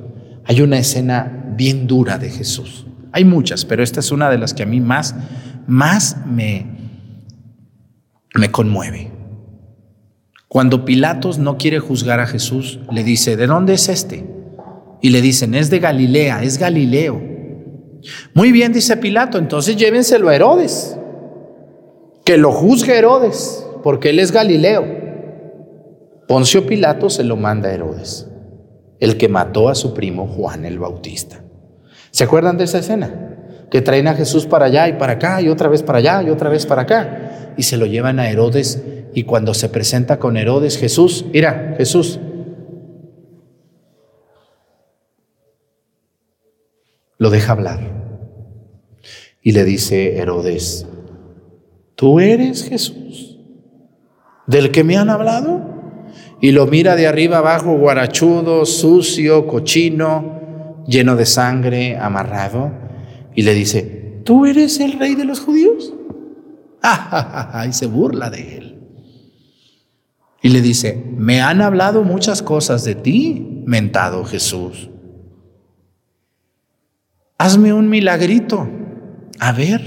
[0.44, 2.86] hay una escena bien dura de Jesús.
[3.12, 5.14] Hay muchas, pero esta es una de las que a mí más,
[5.68, 6.66] más me,
[8.34, 9.12] me conmueve.
[10.48, 14.43] Cuando Pilatos no quiere juzgar a Jesús, le dice, ¿de dónde es este?
[15.04, 17.20] Y le dicen, es de Galilea, es Galileo.
[18.32, 20.96] Muy bien, dice Pilato, entonces llévenselo a Herodes.
[22.24, 24.82] Que lo juzgue Herodes, porque él es Galileo.
[26.26, 28.30] Poncio Pilato se lo manda a Herodes,
[28.98, 31.44] el que mató a su primo Juan el Bautista.
[32.10, 33.66] ¿Se acuerdan de esa escena?
[33.70, 36.30] Que traen a Jesús para allá y para acá, y otra vez para allá, y
[36.30, 38.82] otra vez para acá y se lo llevan a Herodes
[39.14, 42.18] y cuando se presenta con Herodes, Jesús, mira, Jesús,
[47.18, 47.80] lo deja hablar.
[49.42, 50.86] Y le dice Herodes,
[51.94, 53.38] ¿tú eres Jesús?
[54.46, 55.74] ¿Del que me han hablado?
[56.40, 62.72] Y lo mira de arriba abajo, guarachudo, sucio, cochino, lleno de sangre, amarrado,
[63.34, 65.92] y le dice, ¿tú eres el rey de los judíos?
[67.68, 68.78] y se burla de él.
[70.42, 74.90] Y le dice, me han hablado muchas cosas de ti, mentado Jesús.
[77.38, 78.68] Hazme un milagrito.
[79.40, 79.80] A ver,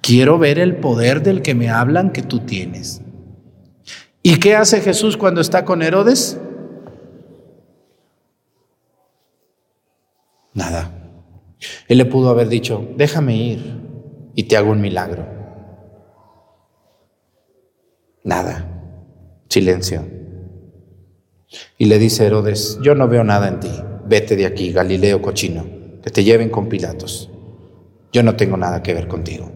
[0.00, 3.02] quiero ver el poder del que me hablan que tú tienes.
[4.22, 6.38] ¿Y qué hace Jesús cuando está con Herodes?
[10.54, 10.92] Nada.
[11.88, 13.80] Él le pudo haber dicho, déjame ir
[14.34, 15.26] y te hago un milagro.
[18.22, 18.70] Nada.
[19.48, 20.06] Silencio.
[21.78, 23.70] Y le dice Herodes, yo no veo nada en ti.
[24.06, 25.66] Vete de aquí, Galileo cochino,
[26.04, 27.30] que te lleven con Pilatos.
[28.12, 29.50] Yo no tengo nada que ver contigo.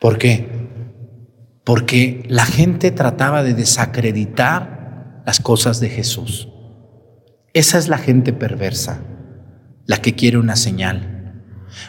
[0.00, 0.46] ¿Por qué?
[1.64, 6.48] Porque la gente trataba de desacreditar las cosas de Jesús.
[7.52, 9.02] Esa es la gente perversa,
[9.86, 11.12] la que quiere una señal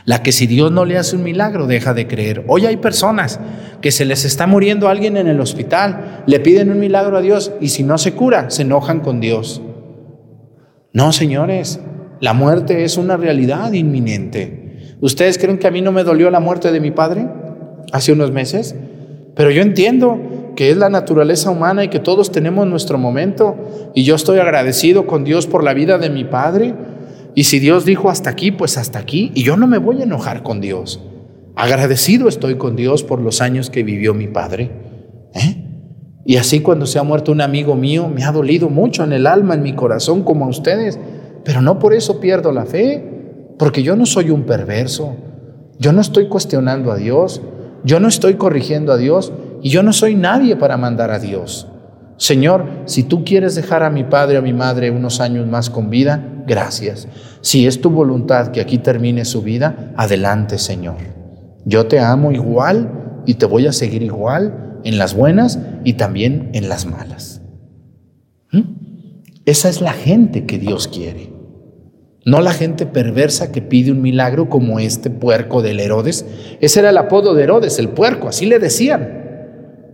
[0.05, 2.43] la que si Dios no le hace un milagro deja de creer.
[2.47, 3.39] Hoy hay personas
[3.82, 7.51] que se les está muriendo alguien en el hospital, le piden un milagro a Dios
[7.59, 9.61] y si no se cura, se enojan con Dios.
[10.93, 11.80] No, señores,
[12.24, 14.95] la muerte es una realidad inminente.
[15.01, 17.28] ¿Ustedes creen que a mí no me dolió la muerte de mi padre
[17.91, 18.78] hace unos meses?
[19.36, 24.05] Pero yo entiendo que es la naturaleza humana y que todos tenemos nuestro momento y
[24.05, 26.74] yo estoy agradecido con Dios por la vida de mi padre
[27.36, 29.34] y si Dios dijo hasta aquí, pues hasta aquí.
[29.36, 31.01] Y yo no me voy a enojar con Dios.
[31.57, 34.71] Agradecido estoy con Dios por los años que vivió mi padre.
[35.34, 35.57] ¿eh?
[36.24, 39.28] Y así cuando se ha muerto un amigo mío, me ha dolido mucho en el
[39.28, 40.97] alma, en mi corazón, como a ustedes.
[41.44, 43.04] Pero no por eso pierdo la fe,
[43.58, 45.16] porque yo no soy un perverso.
[45.80, 47.41] Yo no estoy cuestionando a Dios,
[47.84, 51.68] yo no estoy corrigiendo a Dios y yo no soy nadie para mandar a Dios.
[52.18, 55.70] Señor, si tú quieres dejar a mi padre o a mi madre unos años más
[55.70, 57.08] con vida, gracias.
[57.41, 60.98] Si es tu voluntad que aquí termine su vida, adelante, Señor.
[61.66, 66.50] Yo te amo igual y te voy a seguir igual en las buenas y también
[66.54, 67.41] en las malas.
[68.52, 68.62] ¿Mm?
[69.46, 71.32] Esa es la gente que Dios quiere.
[72.26, 76.26] No la gente perversa que pide un milagro como este puerco del Herodes.
[76.61, 79.21] Ese era el apodo de Herodes, el puerco, así le decían.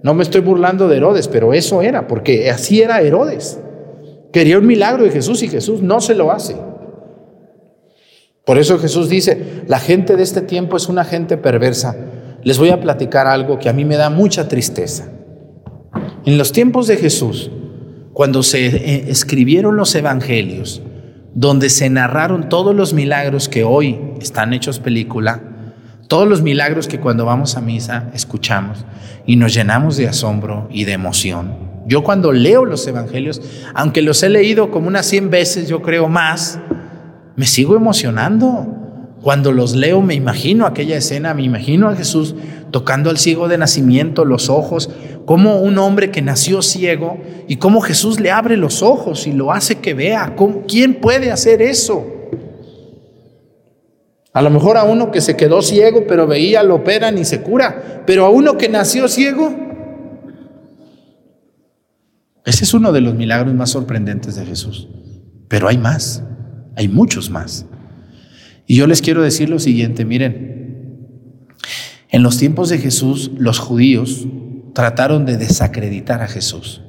[0.03, 3.59] No me estoy burlando de Herodes, pero eso era, porque así era Herodes.
[4.31, 6.55] Quería un milagro de Jesús y Jesús no se lo hace.
[8.45, 11.95] Por eso Jesús dice, la gente de este tiempo es una gente perversa.
[12.43, 15.09] Les voy a platicar algo que a mí me da mucha tristeza.
[16.25, 17.51] En los tiempos de Jesús,
[18.13, 20.81] cuando se eh, escribieron los evangelios,
[21.35, 25.41] donde se narraron todos los milagros que hoy están hechos película,
[26.07, 28.85] todos los milagros que cuando vamos a misa escuchamos
[29.25, 31.69] y nos llenamos de asombro y de emoción.
[31.85, 33.41] Yo cuando leo los evangelios,
[33.73, 36.59] aunque los he leído como unas 100 veces, yo creo más,
[37.35, 38.75] me sigo emocionando.
[39.21, 42.35] Cuando los leo me imagino aquella escena, me imagino a Jesús
[42.71, 44.89] tocando al ciego de nacimiento los ojos,
[45.25, 47.17] como un hombre que nació ciego
[47.47, 50.35] y cómo Jesús le abre los ojos y lo hace que vea.
[50.67, 52.05] ¿Quién puede hacer eso?
[54.33, 57.41] A lo mejor a uno que se quedó ciego pero veía, lo operan y se
[57.41, 59.53] cura, pero a uno que nació ciego.
[62.45, 64.87] Ese es uno de los milagros más sorprendentes de Jesús.
[65.47, 66.23] Pero hay más,
[66.75, 67.65] hay muchos más.
[68.65, 70.58] Y yo les quiero decir lo siguiente, miren,
[72.09, 74.25] en los tiempos de Jesús los judíos
[74.73, 76.81] trataron de desacreditar a Jesús.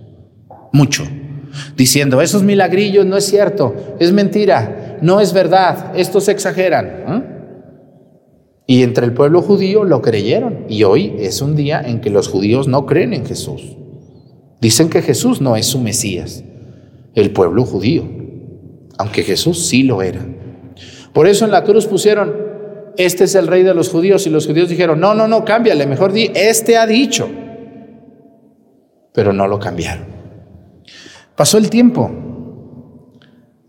[0.73, 1.05] Mucho.
[1.77, 6.87] Diciendo, esos milagrillos no es cierto, es mentira, no es verdad, estos exageran.
[6.87, 7.23] ¿eh?
[8.67, 10.65] Y entre el pueblo judío lo creyeron.
[10.69, 13.77] Y hoy es un día en que los judíos no creen en Jesús.
[14.61, 16.45] Dicen que Jesús no es su Mesías,
[17.15, 18.05] el pueblo judío,
[18.97, 20.25] aunque Jesús sí lo era.
[21.13, 22.33] Por eso en la cruz pusieron,
[22.97, 25.87] este es el rey de los judíos, y los judíos dijeron, no, no, no, cámbiale,
[25.87, 27.29] mejor di, este ha dicho
[29.13, 30.07] pero no lo cambiaron.
[31.37, 32.11] Pasó el tiempo.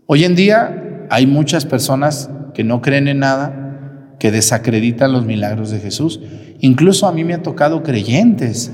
[0.06, 5.70] Hoy en día hay muchas personas que no creen en nada, que desacreditan los milagros
[5.70, 6.20] de Jesús.
[6.60, 8.72] Incluso a mí me ha tocado creyentes.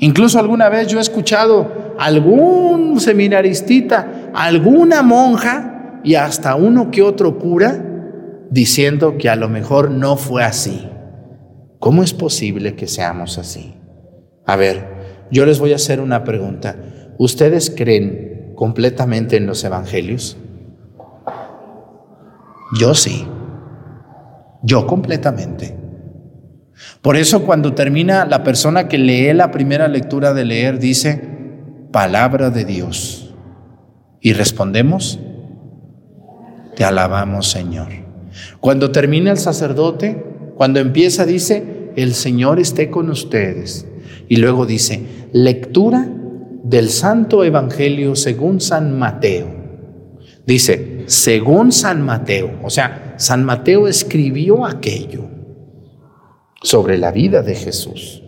[0.00, 7.38] Incluso alguna vez yo he escuchado algún seminaristita, alguna monja y hasta uno que otro
[7.38, 7.93] cura
[8.50, 10.88] diciendo que a lo mejor no fue así.
[11.78, 13.74] ¿Cómo es posible que seamos así?
[14.46, 16.76] A ver, yo les voy a hacer una pregunta.
[17.18, 20.36] ¿Ustedes creen completamente en los evangelios?
[22.78, 23.26] Yo sí.
[24.62, 25.76] Yo completamente.
[27.02, 31.20] Por eso cuando termina la persona que lee la primera lectura de leer dice,
[31.92, 33.34] palabra de Dios.
[34.20, 35.20] Y respondemos,
[36.76, 38.03] te alabamos Señor.
[38.60, 40.24] Cuando termina el sacerdote,
[40.56, 43.86] cuando empieza dice, el Señor esté con ustedes.
[44.28, 46.08] Y luego dice, lectura
[46.62, 49.46] del Santo Evangelio según San Mateo.
[50.46, 52.58] Dice, según San Mateo.
[52.62, 55.26] O sea, San Mateo escribió aquello
[56.62, 58.22] sobre la vida de Jesús.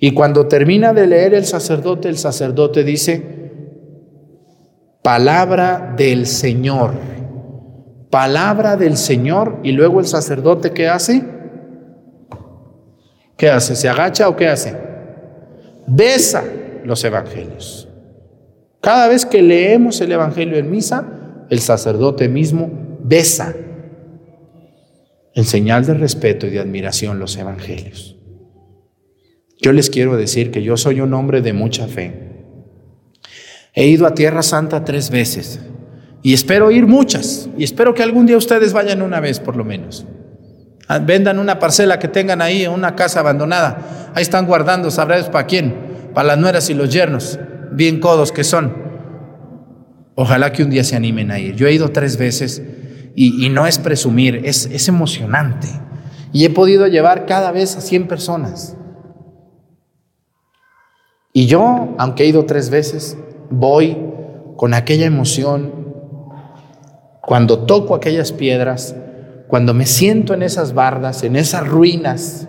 [0.00, 3.38] Y cuando termina de leer el sacerdote, el sacerdote dice,
[5.02, 6.94] palabra del Señor.
[8.10, 9.60] Palabra del Señor.
[9.62, 11.24] Y luego el sacerdote, ¿qué hace?
[13.36, 13.76] ¿Qué hace?
[13.76, 14.88] ¿Se agacha o qué hace?
[15.88, 16.44] besa
[16.84, 17.88] los evangelios.
[18.80, 23.54] Cada vez que leemos el evangelio en misa, el sacerdote mismo besa
[25.34, 28.16] en señal de respeto y de admiración los evangelios.
[29.60, 32.44] Yo les quiero decir que yo soy un hombre de mucha fe.
[33.74, 35.60] He ido a Tierra Santa tres veces
[36.28, 39.64] y espero ir muchas y espero que algún día ustedes vayan una vez por lo
[39.64, 40.04] menos.
[40.86, 44.10] Ah, vendan una parcela que tengan ahí, una casa abandonada.
[44.14, 47.40] Ahí están guardando, sabrás para quién, para las nueras y los yernos,
[47.72, 48.74] bien codos que son.
[50.16, 51.56] Ojalá que un día se animen a ir.
[51.56, 52.62] Yo he ido tres veces
[53.14, 55.68] y, no es presumir, es, es emocionante.
[56.34, 58.76] Y he podido llevar cada vez a 100 personas.
[61.32, 63.16] Y yo, aunque he ido tres veces,
[63.48, 63.96] voy
[64.58, 65.77] con aquella emoción.
[67.28, 68.96] Cuando toco aquellas piedras,
[69.48, 72.48] cuando me siento en esas bardas, en esas ruinas,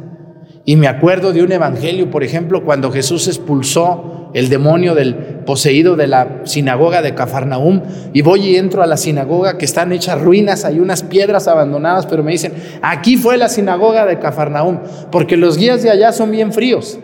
[0.63, 5.15] y me acuerdo de un evangelio, por ejemplo, cuando Jesús expulsó el demonio del
[5.45, 7.81] poseído de la sinagoga de Cafarnaum
[8.13, 12.05] y voy y entro a la sinagoga que están hechas ruinas, hay unas piedras abandonadas,
[12.05, 14.79] pero me dicen, aquí fue la sinagoga de Cafarnaum,
[15.11, 16.97] porque los guías de allá son bien fríos.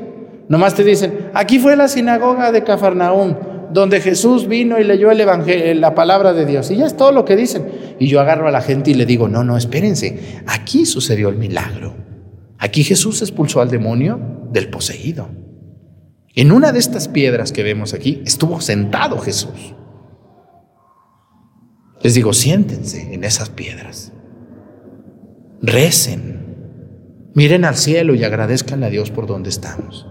[0.47, 3.35] Nomás te dicen, aquí fue la sinagoga de Cafarnaum,
[3.75, 6.71] donde Jesús vino y leyó el evangelio, la palabra de Dios.
[6.71, 7.67] Y ya es todo lo que dicen.
[7.99, 11.35] Y yo agarro a la gente y le digo, no, no, espérense, aquí sucedió el
[11.35, 11.93] milagro.
[12.57, 15.27] Aquí Jesús expulsó al demonio del poseído.
[16.35, 19.75] En una de estas piedras que vemos aquí estuvo sentado Jesús.
[22.01, 24.13] Les digo, siéntense en esas piedras.
[25.61, 26.45] Recen.
[27.33, 30.07] Miren al cielo y agradezcan a Dios por donde estamos.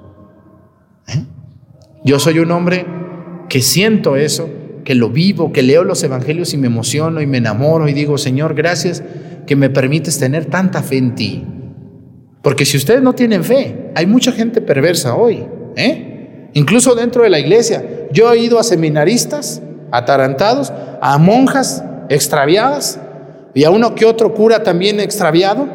[1.08, 1.24] ¿Eh?
[2.04, 3.03] Yo soy un hombre
[3.48, 4.48] que siento eso,
[4.84, 8.18] que lo vivo, que leo los evangelios y me emociono y me enamoro y digo,
[8.18, 9.02] Señor, gracias
[9.46, 11.44] que me permites tener tanta fe en ti.
[12.42, 15.44] Porque si ustedes no tienen fe, hay mucha gente perversa hoy.
[15.76, 16.10] ¿eh?
[16.54, 17.84] incluso dentro de la iglesia.
[18.12, 23.00] Yo he ido a seminaristas atarantados, a monjas extraviadas
[23.54, 25.68] y a uno que otro cura también extraviado,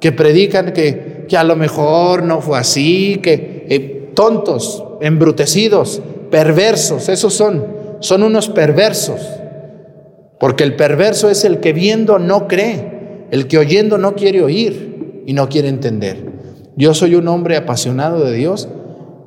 [0.00, 7.08] que predican que, que a lo mejor no fue así, que eh, tontos, embrutecidos, perversos,
[7.08, 7.66] esos son,
[8.00, 9.20] son unos perversos.
[10.38, 15.22] Porque el perverso es el que viendo no cree, el que oyendo no quiere oír
[15.26, 16.30] y no quiere entender.
[16.76, 18.68] Yo soy un hombre apasionado de Dios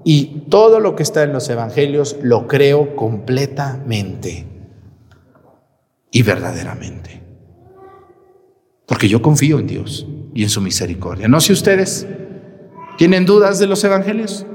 [0.03, 4.47] y todo lo que está en los evangelios lo creo completamente
[6.11, 7.21] y verdaderamente.
[8.87, 11.27] Porque yo confío en Dios y en su misericordia.
[11.27, 12.07] No sé ustedes,
[12.97, 14.45] ¿tienen dudas de los evangelios?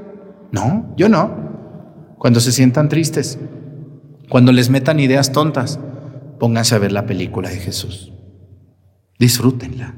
[0.51, 1.48] No, yo no.
[2.19, 3.39] Cuando se sientan tristes,
[4.27, 5.79] cuando les metan ideas tontas,
[6.37, 8.11] pónganse a ver la película de Jesús.
[9.17, 9.95] Disfrútenla.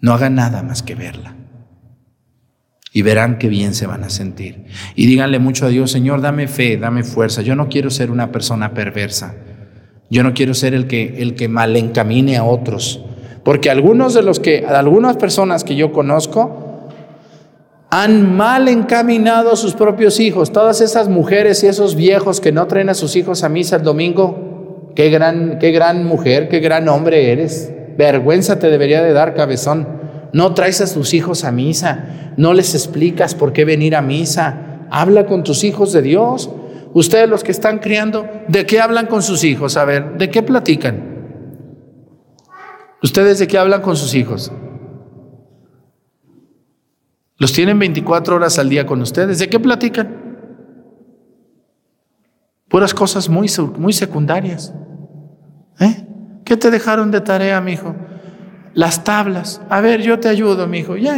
[0.00, 1.34] No hagan nada más que verla
[2.92, 4.66] y verán qué bien se van a sentir.
[4.94, 7.40] Y díganle mucho a Dios, Señor, dame fe, dame fuerza.
[7.40, 9.34] Yo no quiero ser una persona perversa.
[10.10, 13.02] Yo no quiero ser el que, el que mal encamine a otros.
[13.42, 16.63] Porque algunos de los que, algunas personas que yo conozco,
[17.96, 20.50] han mal encaminado a sus propios hijos.
[20.50, 23.84] Todas esas mujeres y esos viejos que no traen a sus hijos a misa el
[23.84, 27.72] domingo, qué gran, qué gran mujer, qué gran hombre eres.
[27.96, 29.86] Vergüenza te debería de dar, cabezón.
[30.32, 34.88] No traes a tus hijos a misa, no les explicas por qué venir a misa.
[34.90, 36.50] Habla con tus hijos de Dios.
[36.94, 39.76] Ustedes los que están criando, ¿de qué hablan con sus hijos?
[39.76, 41.14] A ver, ¿de qué platican?
[43.04, 44.50] ¿Ustedes de qué hablan con sus hijos?
[47.38, 49.38] Los tienen 24 horas al día con ustedes.
[49.38, 50.22] ¿De qué platican?
[52.68, 54.72] Puras cosas muy, muy secundarias.
[55.80, 56.06] ¿Eh?
[56.44, 57.94] ¿Qué te dejaron de tarea, mi hijo?
[58.74, 59.60] las tablas.
[59.70, 60.96] A ver, yo te ayudo, mi hijo.
[60.96, 61.16] Ya,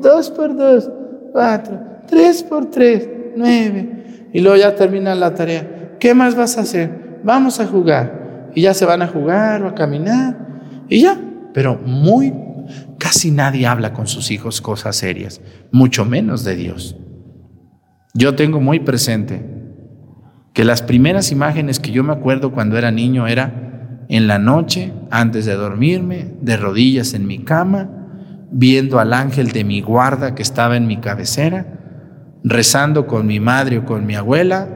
[0.00, 0.90] dos por dos,
[1.32, 4.28] cuatro, tres por tres, nueve.
[4.32, 5.96] Y luego ya termina la tarea.
[5.98, 7.20] ¿Qué más vas a hacer?
[7.22, 8.50] Vamos a jugar.
[8.54, 10.36] Y ya se van a jugar o a caminar.
[10.88, 11.18] Y ya.
[11.52, 12.32] Pero muy,
[12.98, 15.40] casi nadie habla con sus hijos cosas serias,
[15.70, 16.96] mucho menos de Dios.
[18.14, 19.44] Yo tengo muy presente
[20.52, 24.92] que las primeras imágenes que yo me acuerdo cuando era niño era en la noche,
[25.10, 27.88] antes de dormirme, de rodillas en mi cama,
[28.50, 31.80] viendo al ángel de mi guarda que estaba en mi cabecera,
[32.44, 34.68] rezando con mi madre o con mi abuela,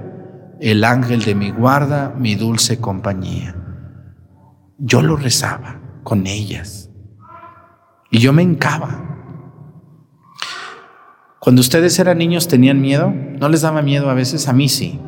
[0.60, 3.54] el ángel de mi guarda, mi dulce compañía.
[4.78, 6.90] Yo lo rezaba con ellas
[8.16, 9.02] y yo me encaba.
[11.38, 14.48] Cuando ustedes eran niños tenían miedo, ¿no les daba miedo a veces?
[14.48, 14.98] A mí sí.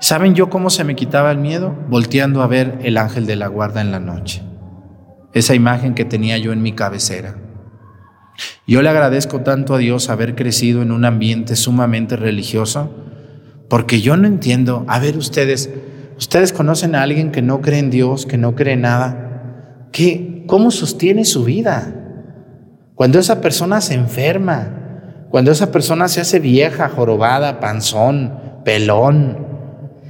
[0.00, 1.76] ¿Saben yo cómo se me quitaba el miedo?
[1.90, 4.42] Volteando a ver el ángel de la guarda en la noche.
[5.34, 7.36] Esa imagen que tenía yo en mi cabecera.
[8.66, 12.90] Yo le agradezco tanto a Dios haber crecido en un ambiente sumamente religioso,
[13.68, 15.68] porque yo no entiendo, a ver ustedes,
[16.16, 19.28] ustedes conocen a alguien que no cree en Dios, que no cree en nada,
[19.92, 21.97] ¿Qué, ¿cómo sostiene su vida?
[22.98, 28.34] Cuando esa persona se enferma, cuando esa persona se hace vieja, jorobada, panzón,
[28.64, 29.46] pelón,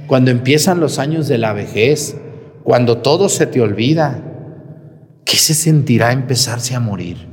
[0.07, 2.19] cuando empiezan los años de la vejez,
[2.63, 4.23] cuando todo se te olvida,
[5.23, 7.27] ¿qué se sentirá empezarse a morir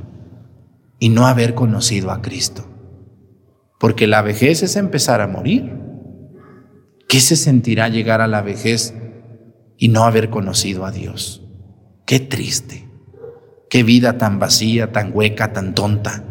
[0.99, 2.67] y no haber conocido a Cristo?
[3.79, 5.73] Porque la vejez es empezar a morir.
[7.09, 8.93] ¿Qué se sentirá llegar a la vejez
[9.75, 11.43] y no haber conocido a Dios?
[12.05, 12.86] Qué triste,
[13.69, 16.23] qué vida tan vacía, tan hueca, tan tonta.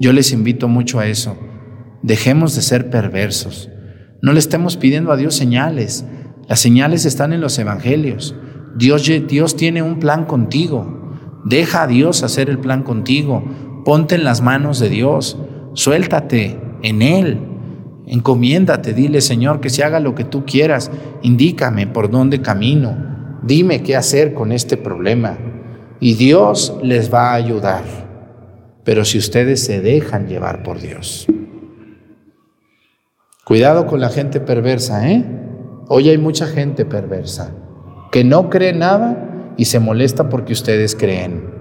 [0.00, 1.36] Yo les invito mucho a eso.
[2.02, 3.70] Dejemos de ser perversos.
[4.20, 6.04] No le estemos pidiendo a Dios señales.
[6.48, 8.34] Las señales están en los evangelios.
[8.76, 11.14] Dios, Dios tiene un plan contigo.
[11.44, 13.44] Deja a Dios hacer el plan contigo.
[13.84, 15.38] Ponte en las manos de Dios.
[15.74, 17.38] Suéltate en Él.
[18.06, 20.90] Encomiéndate, dile, Señor, que se haga lo que tú quieras.
[21.22, 23.38] Indícame por dónde camino.
[23.42, 25.38] Dime qué hacer con este problema.
[26.00, 27.82] Y Dios les va a ayudar.
[28.84, 31.26] Pero si ustedes se dejan llevar por Dios.
[33.44, 35.24] Cuidado con la gente perversa, ¿eh?
[35.88, 37.52] Hoy hay mucha gente perversa
[38.14, 41.52] que no cree nada y se molesta porque ustedes creen.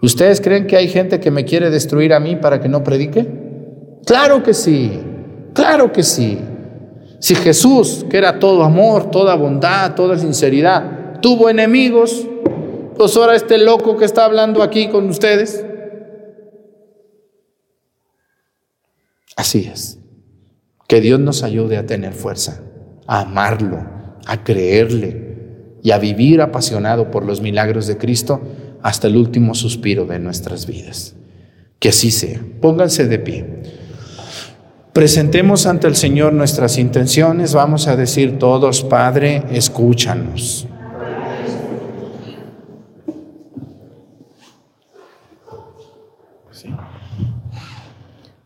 [0.00, 3.26] ¿Ustedes creen que hay gente que me quiere destruir a mí para que no predique?
[4.06, 5.00] Claro que sí.
[5.52, 6.38] Claro que sí.
[7.18, 12.26] Si Jesús, que era todo amor, toda bondad, toda sinceridad, tuvo enemigos,
[13.00, 15.64] pues ahora este loco que está hablando aquí con ustedes.
[19.36, 19.98] Así es.
[20.86, 22.60] Que Dios nos ayude a tener fuerza,
[23.06, 23.86] a amarlo,
[24.26, 28.42] a creerle y a vivir apasionado por los milagros de Cristo
[28.82, 31.14] hasta el último suspiro de nuestras vidas.
[31.78, 32.38] Que así sea.
[32.60, 33.62] Pónganse de pie.
[34.92, 37.54] Presentemos ante el Señor nuestras intenciones.
[37.54, 40.68] Vamos a decir todos, Padre, escúchanos.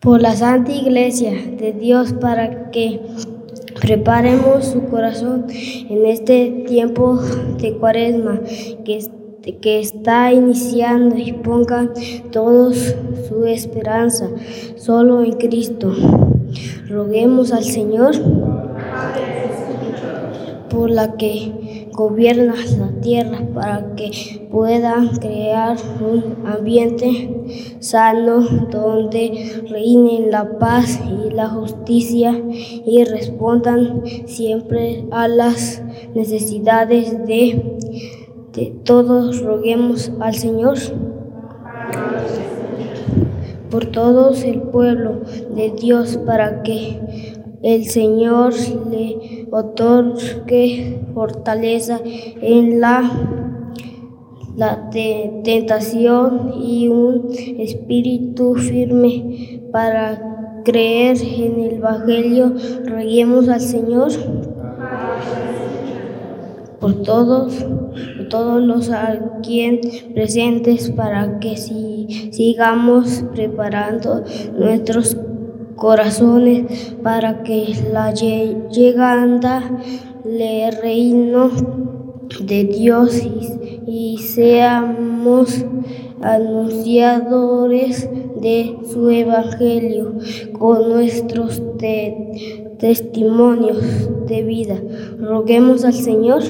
[0.04, 3.00] Por la Santa Iglesia de Dios para que
[3.80, 7.18] preparemos su corazón en este tiempo
[7.58, 8.40] de cuaresma
[8.84, 9.00] que
[9.60, 11.92] que está iniciando y pongan
[12.32, 12.94] todos
[13.28, 14.30] su esperanza
[14.76, 15.92] solo en Cristo.
[16.88, 18.14] Roguemos al Señor
[20.70, 21.52] por la que
[21.94, 28.40] gobierna la tierra para que puedan crear un ambiente sano
[28.70, 32.42] donde reine la paz y la justicia
[32.84, 35.82] y respondan siempre a las
[36.14, 39.40] necesidades de todos.
[39.40, 40.78] Roguemos al Señor
[43.70, 45.20] por todos el pueblo
[45.54, 46.98] de Dios para que
[47.62, 48.52] el Señor
[48.90, 53.02] le otorgue fortaleza en la,
[54.56, 57.28] la tentación y un
[57.58, 62.54] espíritu firme para creer en el Evangelio.
[62.86, 64.12] Roguemos al Señor
[66.84, 67.64] por todos,
[68.28, 69.80] todos los aquí
[70.12, 74.22] presentes para que si, sigamos preparando
[74.58, 75.16] nuestros
[75.76, 79.62] corazones para que la llegada
[80.24, 81.50] le reino
[82.40, 83.22] de Dios
[83.86, 85.64] y, seamos
[86.22, 88.08] anunciadores
[88.40, 90.14] de su evangelio
[90.58, 91.62] con nuestros
[92.78, 93.78] testimonios
[94.26, 94.80] de vida.
[95.18, 96.42] Roguemos al Señor.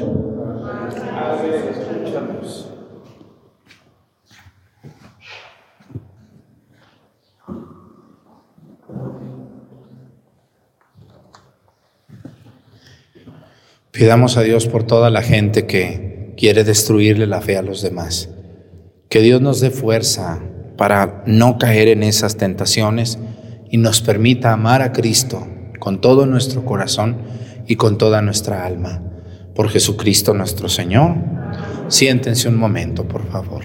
[13.95, 18.29] Pidamos a Dios por toda la gente que quiere destruirle la fe a los demás.
[19.09, 20.41] Que Dios nos dé fuerza
[20.77, 23.21] para no caer en esas tentaciones
[23.71, 25.47] y nos permita amar a Cristo
[25.79, 27.19] con todo nuestro corazón
[27.69, 29.01] y con toda nuestra alma.
[29.55, 31.15] Por Jesucristo nuestro Señor.
[31.87, 33.63] Siéntense un momento, por favor.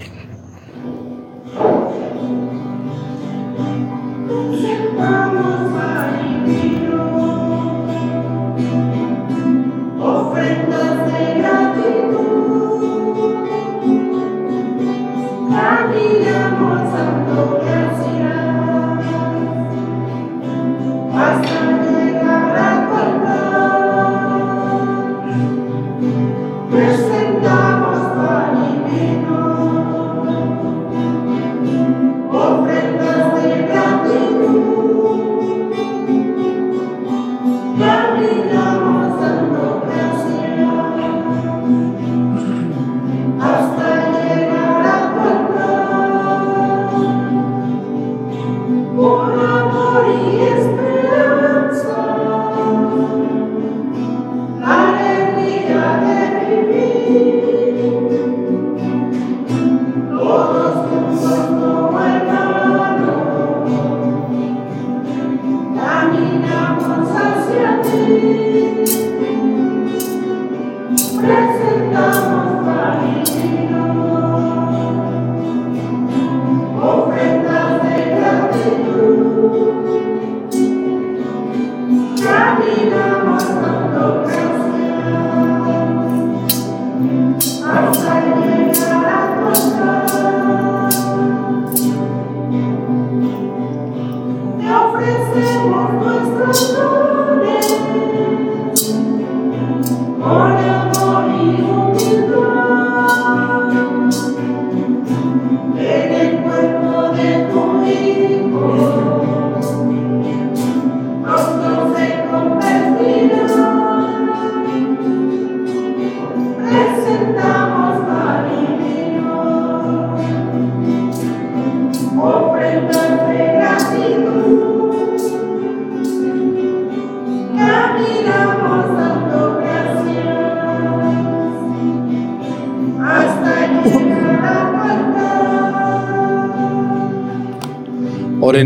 [95.40, 97.19] Ofrecemos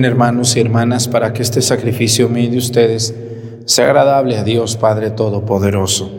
[0.05, 3.15] Hermanos y hermanas para que este sacrificio mío de ustedes
[3.65, 6.13] sea agradable a Dios Padre Todopoderoso.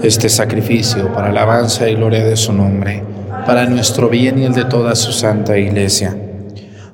[0.00, 3.02] Este sacrificio para alabanza y gloria de su nombre,
[3.44, 6.16] para nuestro bien y el de toda su santa iglesia.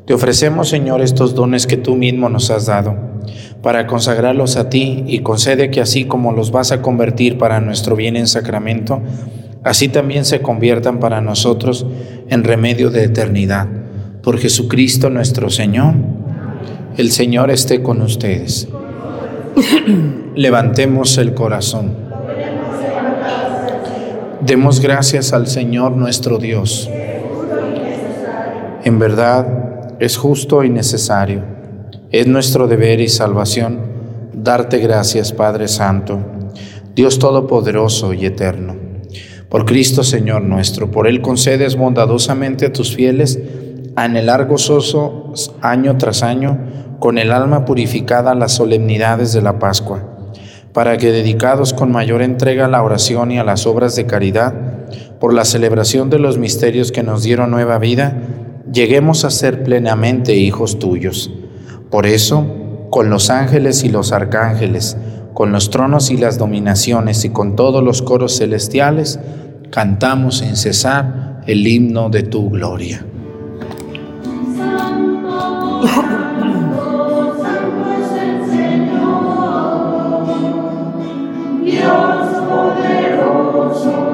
[0.07, 2.97] Te ofrecemos, Señor, estos dones que tú mismo nos has dado,
[3.63, 7.95] para consagrarlos a ti y concede que así como los vas a convertir para nuestro
[7.95, 9.03] bien en sacramento,
[9.65, 11.85] así también se conviertan para nosotros
[12.31, 13.84] en remedio de eternidad.
[14.25, 15.95] Por Jesucristo nuestro Señor.
[16.97, 18.67] El Señor esté con ustedes.
[20.35, 21.93] Levantemos el corazón.
[24.41, 26.89] Demos gracias al Señor nuestro Dios.
[28.85, 31.45] En verdad es justo y necesario.
[32.11, 33.79] Es nuestro deber y salvación
[34.33, 36.19] darte gracias, Padre Santo,
[36.95, 38.75] Dios Todopoderoso y Eterno.
[39.51, 43.39] Por Cristo Señor nuestro, por Él concedes bondadosamente a tus fieles
[43.97, 46.59] anhelar gozoso año tras año
[46.99, 50.03] con el alma purificada las solemnidades de la Pascua,
[50.73, 54.55] para que dedicados con mayor entrega a la oración y a las obras de caridad,
[55.21, 58.17] por la celebración de los misterios que nos dieron nueva vida,
[58.73, 61.31] lleguemos a ser plenamente hijos tuyos.
[61.91, 62.47] Por eso,
[62.91, 64.97] con los ángeles y los arcángeles,
[65.33, 69.19] con los tronos y las dominaciones y con todos los coros celestiales,
[69.71, 73.05] cantamos sin cesar el himno de tu gloria.
[74.57, 80.25] Santo, Santo, Santo es el Señor,
[81.65, 84.14] Dios poderoso.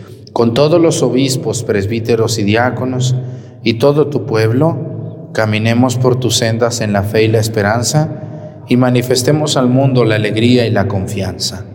[0.33, 3.15] con todos los obispos, presbíteros y diáconos
[3.63, 8.77] y todo tu pueblo, caminemos por tus sendas en la fe y la esperanza y
[8.77, 11.65] manifestemos al mundo la alegría y la confianza.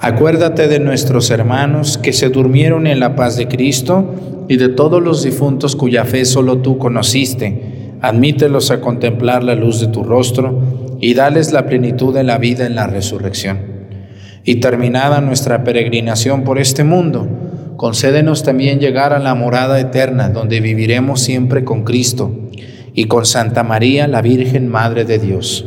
[0.00, 4.14] Acuérdate de nuestros hermanos que se durmieron en la paz de Cristo
[4.48, 7.92] y de todos los difuntos cuya fe solo tú conociste.
[8.02, 10.60] Admítelos a contemplar la luz de tu rostro
[11.00, 13.58] y dales la plenitud de la vida en la resurrección.
[14.44, 17.26] Y terminada nuestra peregrinación por este mundo,
[17.76, 22.32] concédenos también llegar a la morada eterna, donde viviremos siempre con Cristo
[22.94, 25.66] y con Santa María, la Virgen Madre de Dios,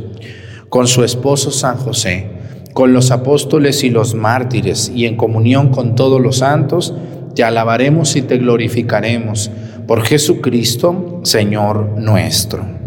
[0.70, 2.28] con su esposo San José,
[2.74, 6.94] con los apóstoles y los mártires, y en comunión con todos los santos,
[7.36, 9.52] te alabaremos y te glorificaremos
[9.88, 12.87] por Jesucristo, Señor nuestro.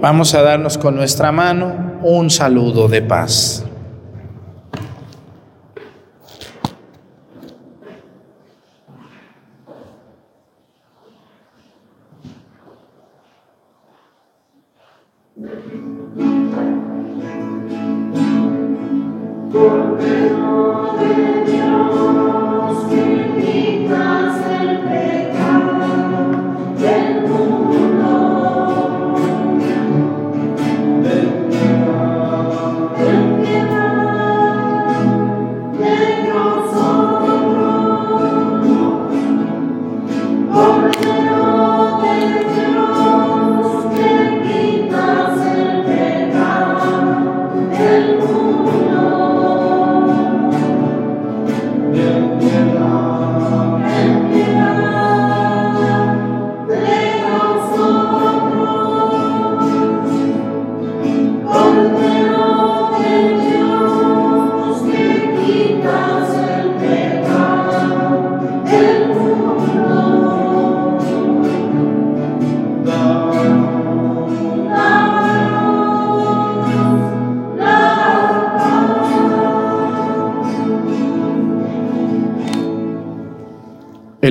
[0.00, 3.64] Vamos a darnos con nuestra mano un saludo de paz.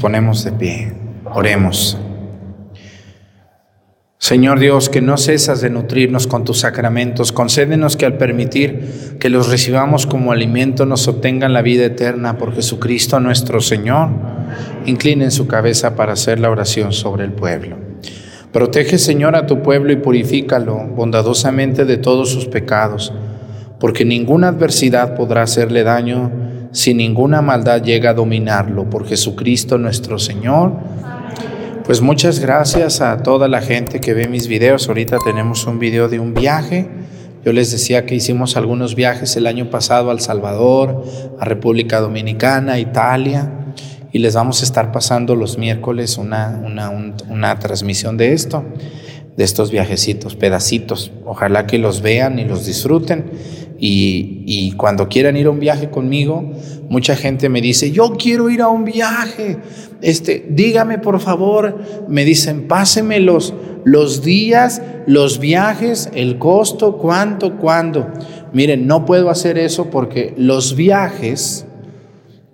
[0.00, 0.92] Ponemos de pie.
[1.24, 1.98] Oremos.
[4.18, 9.30] Señor Dios, que no cesas de nutrirnos con tus sacramentos, concédenos que al permitir que
[9.30, 14.10] los recibamos como alimento nos obtengan la vida eterna por Jesucristo nuestro Señor.
[14.84, 17.76] Inclinen su cabeza para hacer la oración sobre el pueblo.
[18.52, 23.12] Protege, Señor, a tu pueblo y purifícalo bondadosamente de todos sus pecados,
[23.78, 26.30] porque ninguna adversidad podrá hacerle daño
[26.72, 28.88] si ninguna maldad llega a dominarlo.
[28.88, 30.72] Por Jesucristo nuestro Señor.
[31.84, 34.88] Pues muchas gracias a toda la gente que ve mis videos.
[34.88, 36.88] Ahorita tenemos un video de un viaje.
[37.44, 41.04] Yo les decía que hicimos algunos viajes el año pasado al Salvador,
[41.38, 43.50] a República Dominicana, Italia,
[44.12, 46.90] y les vamos a estar pasando los miércoles una, una,
[47.28, 48.64] una transmisión de esto,
[49.36, 51.12] de estos viajecitos, pedacitos.
[51.24, 53.30] Ojalá que los vean y los disfruten.
[53.82, 56.52] Y, cuando quieran ir a un viaje conmigo,
[56.90, 59.56] mucha gente me dice, yo quiero ir a un viaje.
[60.02, 61.78] Este, dígame por favor,
[62.08, 63.54] me dicen, páseme los,
[63.84, 68.06] los días, los viajes, el costo, cuánto, cuándo.
[68.52, 71.64] Miren, no puedo hacer eso porque los viajes,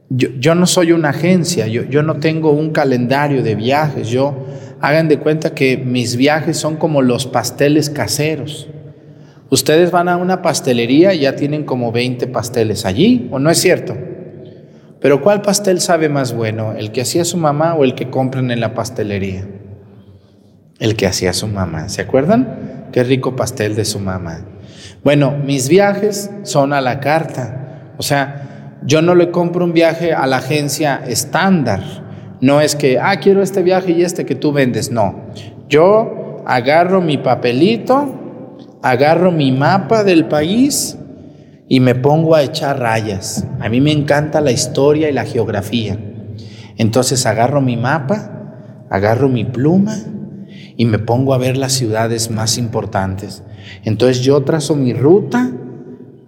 [0.09, 4.47] yo, yo no soy una agencia, yo, yo no tengo un calendario de viajes, yo
[4.81, 8.69] hagan de cuenta que mis viajes son como los pasteles caseros.
[9.49, 13.59] Ustedes van a una pastelería y ya tienen como 20 pasteles allí, ¿o no es
[13.59, 13.97] cierto?
[15.01, 16.73] Pero ¿cuál pastel sabe más bueno?
[16.73, 19.47] ¿El que hacía su mamá o el que compran en la pastelería?
[20.81, 21.89] El que hacía su mamá.
[21.89, 22.89] ¿Se acuerdan?
[22.93, 24.45] Qué rico pastel de su mamá.
[25.05, 27.93] Bueno, mis viajes son a la carta.
[27.99, 31.83] O sea, yo no le compro un viaje a la agencia estándar.
[32.41, 34.91] No es que, ah, quiero este viaje y este que tú vendes.
[34.91, 35.27] No.
[35.69, 38.26] Yo agarro mi papelito,
[38.91, 40.97] agarro mi mapa del país
[41.69, 43.45] y me pongo a echar rayas.
[43.61, 45.99] A mí me encanta la historia y la geografía.
[46.77, 49.97] Entonces agarro mi mapa, agarro mi pluma
[50.77, 53.43] y me pongo a ver las ciudades más importantes.
[53.85, 55.51] Entonces yo trazo mi ruta,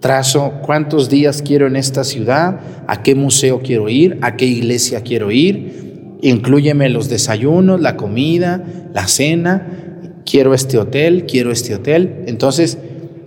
[0.00, 5.02] trazo cuántos días quiero en esta ciudad, a qué museo quiero ir, a qué iglesia
[5.02, 9.77] quiero ir, incluyeme los desayunos, la comida, la cena,
[10.28, 12.24] quiero este hotel, quiero este hotel.
[12.26, 12.78] Entonces,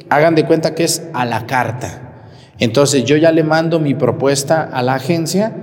[0.09, 2.27] hagan de cuenta que es a la carta.
[2.59, 5.55] Entonces, yo ya le mando mi propuesta a la agencia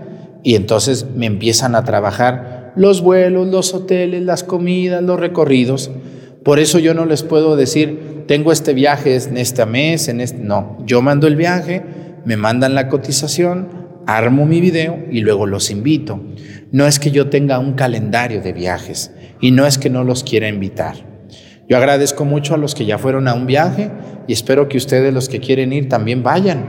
[0.42, 5.90] y entonces me empiezan a trabajar los vuelos, los hoteles, las comidas, los recorridos.
[6.44, 10.38] Por eso yo no les puedo decir, tengo este viaje en este mes, en este...
[10.38, 11.82] No, yo mando el viaje,
[12.24, 13.68] me mandan la cotización,
[14.06, 16.20] armo mi video y luego los invito.
[16.72, 20.24] No es que yo tenga un calendario de viajes y no es que no los
[20.24, 21.17] quiera invitar.
[21.68, 23.90] Yo agradezco mucho a los que ya fueron a un viaje
[24.26, 26.64] y espero que ustedes los que quieren ir también vayan.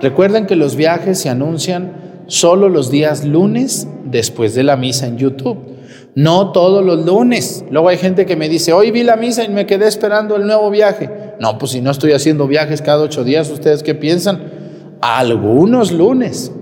[0.00, 1.92] Recuerden que los viajes se anuncian
[2.26, 5.58] solo los días lunes después de la misa en YouTube.
[6.14, 7.64] No todos los lunes.
[7.70, 10.46] Luego hay gente que me dice, hoy vi la misa y me quedé esperando el
[10.46, 11.10] nuevo viaje.
[11.40, 14.42] No, pues si no estoy haciendo viajes cada ocho días, ¿ustedes qué piensan?
[15.00, 16.52] Algunos lunes.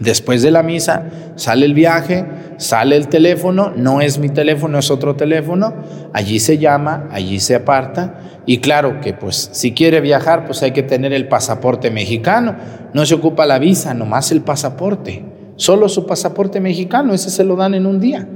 [0.00, 2.24] Después de la misa sale el viaje,
[2.56, 5.74] sale el teléfono, no es mi teléfono, es otro teléfono,
[6.12, 10.72] allí se llama, allí se aparta y claro que pues si quiere viajar pues hay
[10.72, 12.56] que tener el pasaporte mexicano,
[12.92, 15.24] no se ocupa la visa, nomás el pasaporte,
[15.56, 18.28] solo su pasaporte mexicano, ese se lo dan en un día.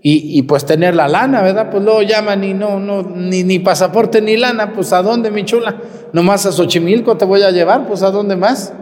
[0.00, 1.70] Y, pues tener la lana, ¿verdad?
[1.72, 5.76] Pues luego llaman y no, no, ni, pasaporte ni lana, pues ¿a dónde mi chula?
[6.12, 8.72] Nomás a Xochimilco te voy a llevar, pues ¿a dónde más?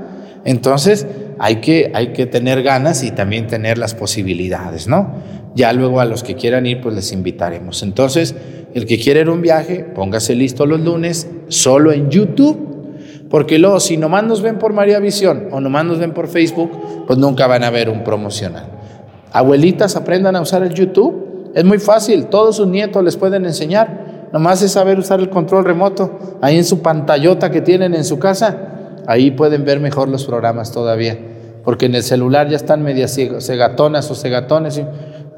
[0.45, 1.07] Entonces,
[1.39, 5.15] hay que, hay que tener ganas y también tener las posibilidades, ¿no?
[5.55, 7.83] Ya luego a los que quieran ir, pues les invitaremos.
[7.83, 8.35] Entonces,
[8.75, 13.81] el que quiera ir un viaje, póngase listo los lunes, solo en YouTube, porque luego
[13.81, 16.71] si nomás nos ven por María Visión o nomás nos ven por Facebook,
[17.07, 18.67] pues nunca van a ver un promocional.
[19.33, 21.53] Abuelitas, aprendan a usar el YouTube.
[21.55, 24.29] Es muy fácil, todos sus nietos les pueden enseñar.
[24.33, 28.19] Nomás es saber usar el control remoto ahí en su pantallota que tienen en su
[28.19, 28.76] casa
[29.07, 31.19] Ahí pueden ver mejor los programas todavía,
[31.65, 34.83] porque en el celular ya están medias cegatonas o cegatones.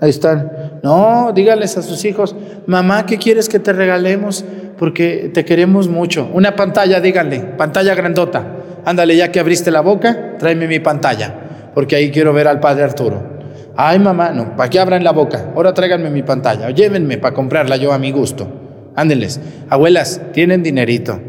[0.01, 0.81] ahí están.
[0.83, 2.35] No, díganles a sus hijos,
[2.66, 4.45] mamá, ¿qué quieres que te regalemos?
[4.79, 6.29] Porque te queremos mucho.
[6.33, 8.45] Una pantalla, díganle, pantalla grandota.
[8.85, 12.85] Ándale, ya que abriste la boca, tráeme mi pantalla, porque ahí quiero ver al padre
[12.85, 13.39] Arturo.
[13.77, 15.53] Ay, mamá, no, para que abran la boca.
[15.55, 18.49] Ahora tráiganme mi pantalla, llévenme para comprarla yo a mi gusto.
[18.97, 19.41] Ándenles.
[19.69, 21.21] Abuelas, tienen dinerito.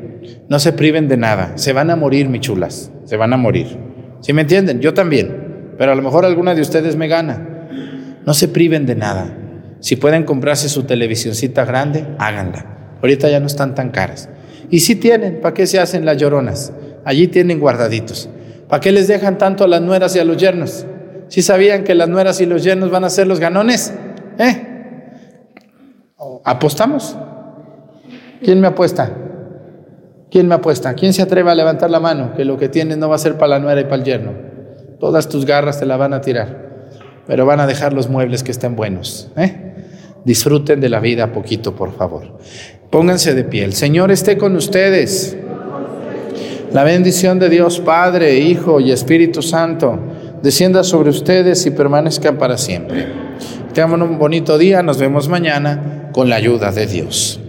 [0.48, 1.54] No se priven de nada.
[1.56, 2.92] Se van a morir, mi chulas.
[3.06, 3.68] Se van a morir.
[4.22, 4.82] ¿Sí me entienden?
[4.82, 5.74] Yo también.
[5.78, 7.68] Pero a lo mejor alguna de ustedes me gana.
[8.26, 9.36] No se priven de nada.
[9.80, 12.98] Si pueden comprarse su televisioncita grande, háganla.
[13.02, 14.30] Ahorita ya no están tan caras.
[14.70, 16.74] Y si tienen, ¿para qué se hacen las lloronas?
[17.06, 18.30] Allí tienen guardaditos.
[18.68, 20.86] ¿Para qué les dejan tanto a las nueras y a los yernos?
[21.30, 23.94] ¿Sí sabían que las nueras y los yernos van a ser los ganones?
[24.38, 24.66] ¿Eh?
[26.44, 27.16] ¿Apostamos?
[28.44, 29.12] ¿Quién me apuesta?
[30.32, 30.94] ¿Quién me apuesta?
[30.94, 32.34] ¿Quién se atreve a levantar la mano?
[32.36, 34.32] Que lo que tienes no va a ser para la nuera y para el yerno.
[35.00, 36.92] Todas tus garras te la van a tirar,
[37.26, 39.30] pero van a dejar los muebles que estén buenos.
[39.38, 39.74] ¿eh?
[40.26, 42.38] Disfruten de la vida poquito, por favor.
[42.90, 43.64] Pónganse de pie.
[43.64, 45.38] El Señor esté con ustedes.
[46.74, 49.98] La bendición de Dios Padre, Hijo y Espíritu Santo
[50.44, 53.08] descienda sobre ustedes y permanezcan para siempre.
[53.74, 54.84] Tengan un bonito día.
[54.84, 57.40] Nos vemos mañana con la ayuda de Dios.